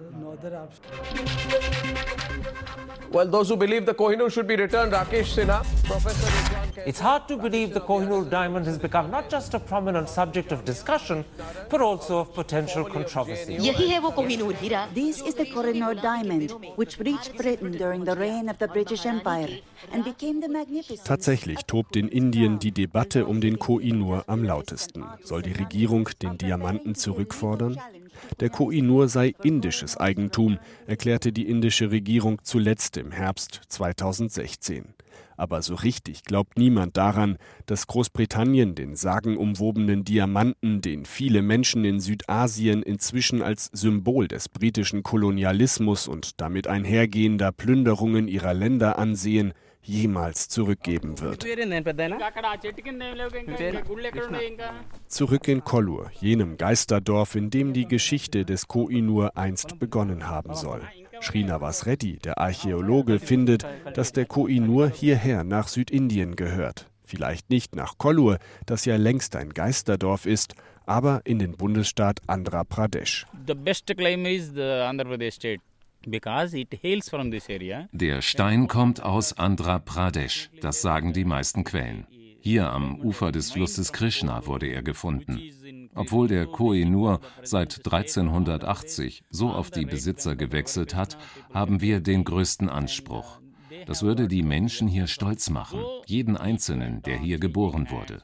Well, 3.12 3.28
those 3.28 3.50
who 3.50 3.56
believe 3.58 3.86
the 3.86 3.94
Kohinoor 3.94 4.32
should 4.32 4.48
be 4.48 4.56
returned, 4.56 4.94
Rakesh 4.94 5.34
Sinha, 5.36 5.64
Professor 5.86 6.30
It's 6.86 7.00
hard 7.00 7.28
to 7.28 7.38
believe 7.38 7.74
the 7.74 7.82
Kohinoor 7.82 8.30
diamond 8.30 8.68
has 8.68 8.78
become 8.78 9.10
not 9.10 9.30
just 9.30 9.54
a 9.56 9.60
prominent 9.60 10.08
subject 10.10 10.52
of 10.52 10.64
discussion, 10.64 11.26
but 11.70 11.82
also 11.82 12.20
of 12.20 12.34
potential 12.34 12.86
controversy. 12.86 13.58
This 13.58 15.22
is 15.22 15.36
the 15.36 15.46
Kohinoor 15.46 16.02
diamond, 16.02 16.52
which 16.76 17.00
reached 17.00 17.36
Britain 17.36 17.72
during 17.72 18.06
the 18.06 18.16
reign 18.16 18.48
of 18.50 18.60
the 18.60 18.68
British 18.68 19.06
Empire 19.06 19.60
and 19.92 20.04
became 20.04 20.40
the 20.42 20.48
magnificent. 20.48 21.06
Tatsächlich 21.06 21.66
tobt 21.66 21.96
in 21.96 22.08
Indien 22.10 22.60
die 22.60 22.72
Debatte 22.72 23.26
um 23.26 23.42
den 23.42 23.58
Koh-i-Noor 23.58 24.24
am 24.28 24.44
lautesten. 24.44 25.04
Soll 25.24 25.42
die 25.42 25.54
Regierung 25.54 26.10
den 26.22 26.38
Diamanten 26.38 26.94
zurückfordern? 26.96 27.78
Der 28.40 28.50
Koh-i-Noor 28.50 29.08
sei 29.08 29.34
indisches 29.44 29.98
Eigentum, 29.98 30.60
erklärte 30.88 31.32
die 31.32 31.48
indische 31.48 31.92
Regierung 31.92 32.40
zuletzt 32.44 32.98
im 32.98 33.12
Herbst 33.12 33.62
2016. 33.68 34.94
Aber 35.40 35.62
so 35.62 35.76
richtig 35.76 36.26
glaubt 36.26 36.58
niemand 36.58 36.98
daran, 36.98 37.38
dass 37.66 37.88
Großbritannien 37.88 38.76
den 38.76 38.98
sagenumwobenen 38.98 40.04
Diamanten, 40.04 40.82
den 40.82 41.06
viele 41.06 41.42
Menschen 41.42 41.86
in 41.86 42.02
Südasien 42.02 42.84
inzwischen 42.84 43.42
als 43.42 43.70
Symbol 43.72 44.28
des 44.28 44.50
britischen 44.50 45.02
Kolonialismus 45.02 46.10
und 46.10 46.42
damit 46.42 46.68
einhergehender 46.68 47.54
Plünderungen 47.54 48.28
ihrer 48.28 48.54
Länder 48.54 49.00
ansehen, 49.00 49.54
jemals 49.84 50.48
zurückgeben 50.50 51.20
wird. 51.20 51.46
Zurück 55.08 55.48
in 55.48 55.64
Kollur, 55.64 56.12
jenem 56.20 56.58
Geisterdorf, 56.58 57.36
in 57.36 57.50
dem 57.50 57.74
die 57.74 57.88
Geschichte 57.88 58.46
des 58.46 58.68
Koh-i-Noor 58.68 59.36
einst 59.36 59.80
begonnen 59.80 60.28
haben 60.28 60.54
soll. 60.54 60.82
Srinivas 61.22 61.86
Reddy, 61.86 62.18
der 62.18 62.38
Archäologe, 62.38 63.20
findet, 63.20 63.66
dass 63.94 64.14
der 64.14 64.26
Koh-i-Noor 64.26 64.90
hierher 64.90 65.44
nach 65.44 65.68
Südindien 65.68 66.36
gehört. 66.36 66.88
Vielleicht 67.04 67.50
nicht 67.50 67.76
nach 67.76 67.98
Kollur, 67.98 68.38
das 68.68 68.86
ja 68.86 68.96
längst 68.96 69.36
ein 69.36 69.50
Geisterdorf 69.50 70.28
ist, 70.28 70.54
aber 70.86 71.22
in 71.24 71.40
den 71.40 71.58
Bundesstaat 71.58 72.20
Andhra 72.28 72.64
Pradesh. 72.64 73.26
Der 77.92 78.22
Stein 78.22 78.68
kommt 78.68 79.04
aus 79.04 79.38
Andhra 79.38 79.80
Pradesh, 79.80 80.50
das 80.62 80.82
sagen 80.82 81.14
die 81.14 81.26
meisten 81.26 81.64
Quellen. 81.64 82.08
Hier 82.42 82.72
am 82.72 83.00
Ufer 83.02 83.34
des 83.34 83.52
Flusses 83.52 83.92
Krishna 83.92 84.46
wurde 84.46 84.68
er 84.68 84.82
gefunden. 84.82 85.90
Obwohl 85.94 86.30
der 86.30 86.46
Koh-i-Noor 86.46 87.20
seit 87.44 87.86
1380 87.86 89.24
so 89.30 89.50
auf 89.50 89.72
die 89.72 89.86
Besitzer 89.86 90.38
gewechselt 90.38 90.96
hat, 90.96 91.18
haben 91.54 91.82
wir 91.82 92.00
den 92.00 92.24
größten 92.24 92.70
Anspruch. 92.70 93.42
Das 93.86 94.02
würde 94.02 94.30
die 94.30 94.44
Menschen 94.44 94.88
hier 94.88 95.08
stolz 95.08 95.50
machen, 95.50 95.82
jeden 96.06 96.38
Einzelnen, 96.38 97.02
der 97.02 97.18
hier 97.18 97.40
geboren 97.40 97.90
wurde. 97.90 98.24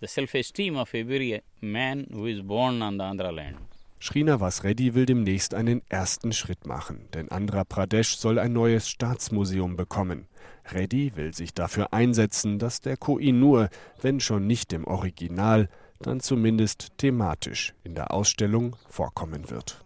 The 0.00 0.06
self-esteem 0.06 0.76
of 0.76 0.92
every 0.92 1.42
man 1.60 2.06
who 2.10 2.26
is 2.26 2.42
born 2.42 2.82
on 2.82 2.98
the 2.98 3.04
Andhra 3.04 3.30
land. 3.30 3.75
Srinivas 4.00 4.62
Reddy 4.62 4.94
will 4.94 5.06
demnächst 5.06 5.54
einen 5.54 5.82
ersten 5.88 6.32
Schritt 6.32 6.66
machen, 6.66 7.08
denn 7.14 7.30
Andhra 7.30 7.64
Pradesh 7.64 8.16
soll 8.16 8.38
ein 8.38 8.52
neues 8.52 8.88
Staatsmuseum 8.88 9.76
bekommen. 9.76 10.26
Reddy 10.72 11.12
will 11.16 11.34
sich 11.34 11.54
dafür 11.54 11.92
einsetzen, 11.92 12.58
dass 12.58 12.80
der 12.80 12.96
Koh-i-Noor, 12.96 13.70
wenn 14.02 14.20
schon 14.20 14.46
nicht 14.46 14.72
im 14.72 14.84
Original, 14.84 15.68
dann 16.00 16.20
zumindest 16.20 16.98
thematisch 16.98 17.74
in 17.84 17.94
der 17.94 18.12
Ausstellung 18.12 18.76
vorkommen 18.88 19.50
wird. 19.50 19.82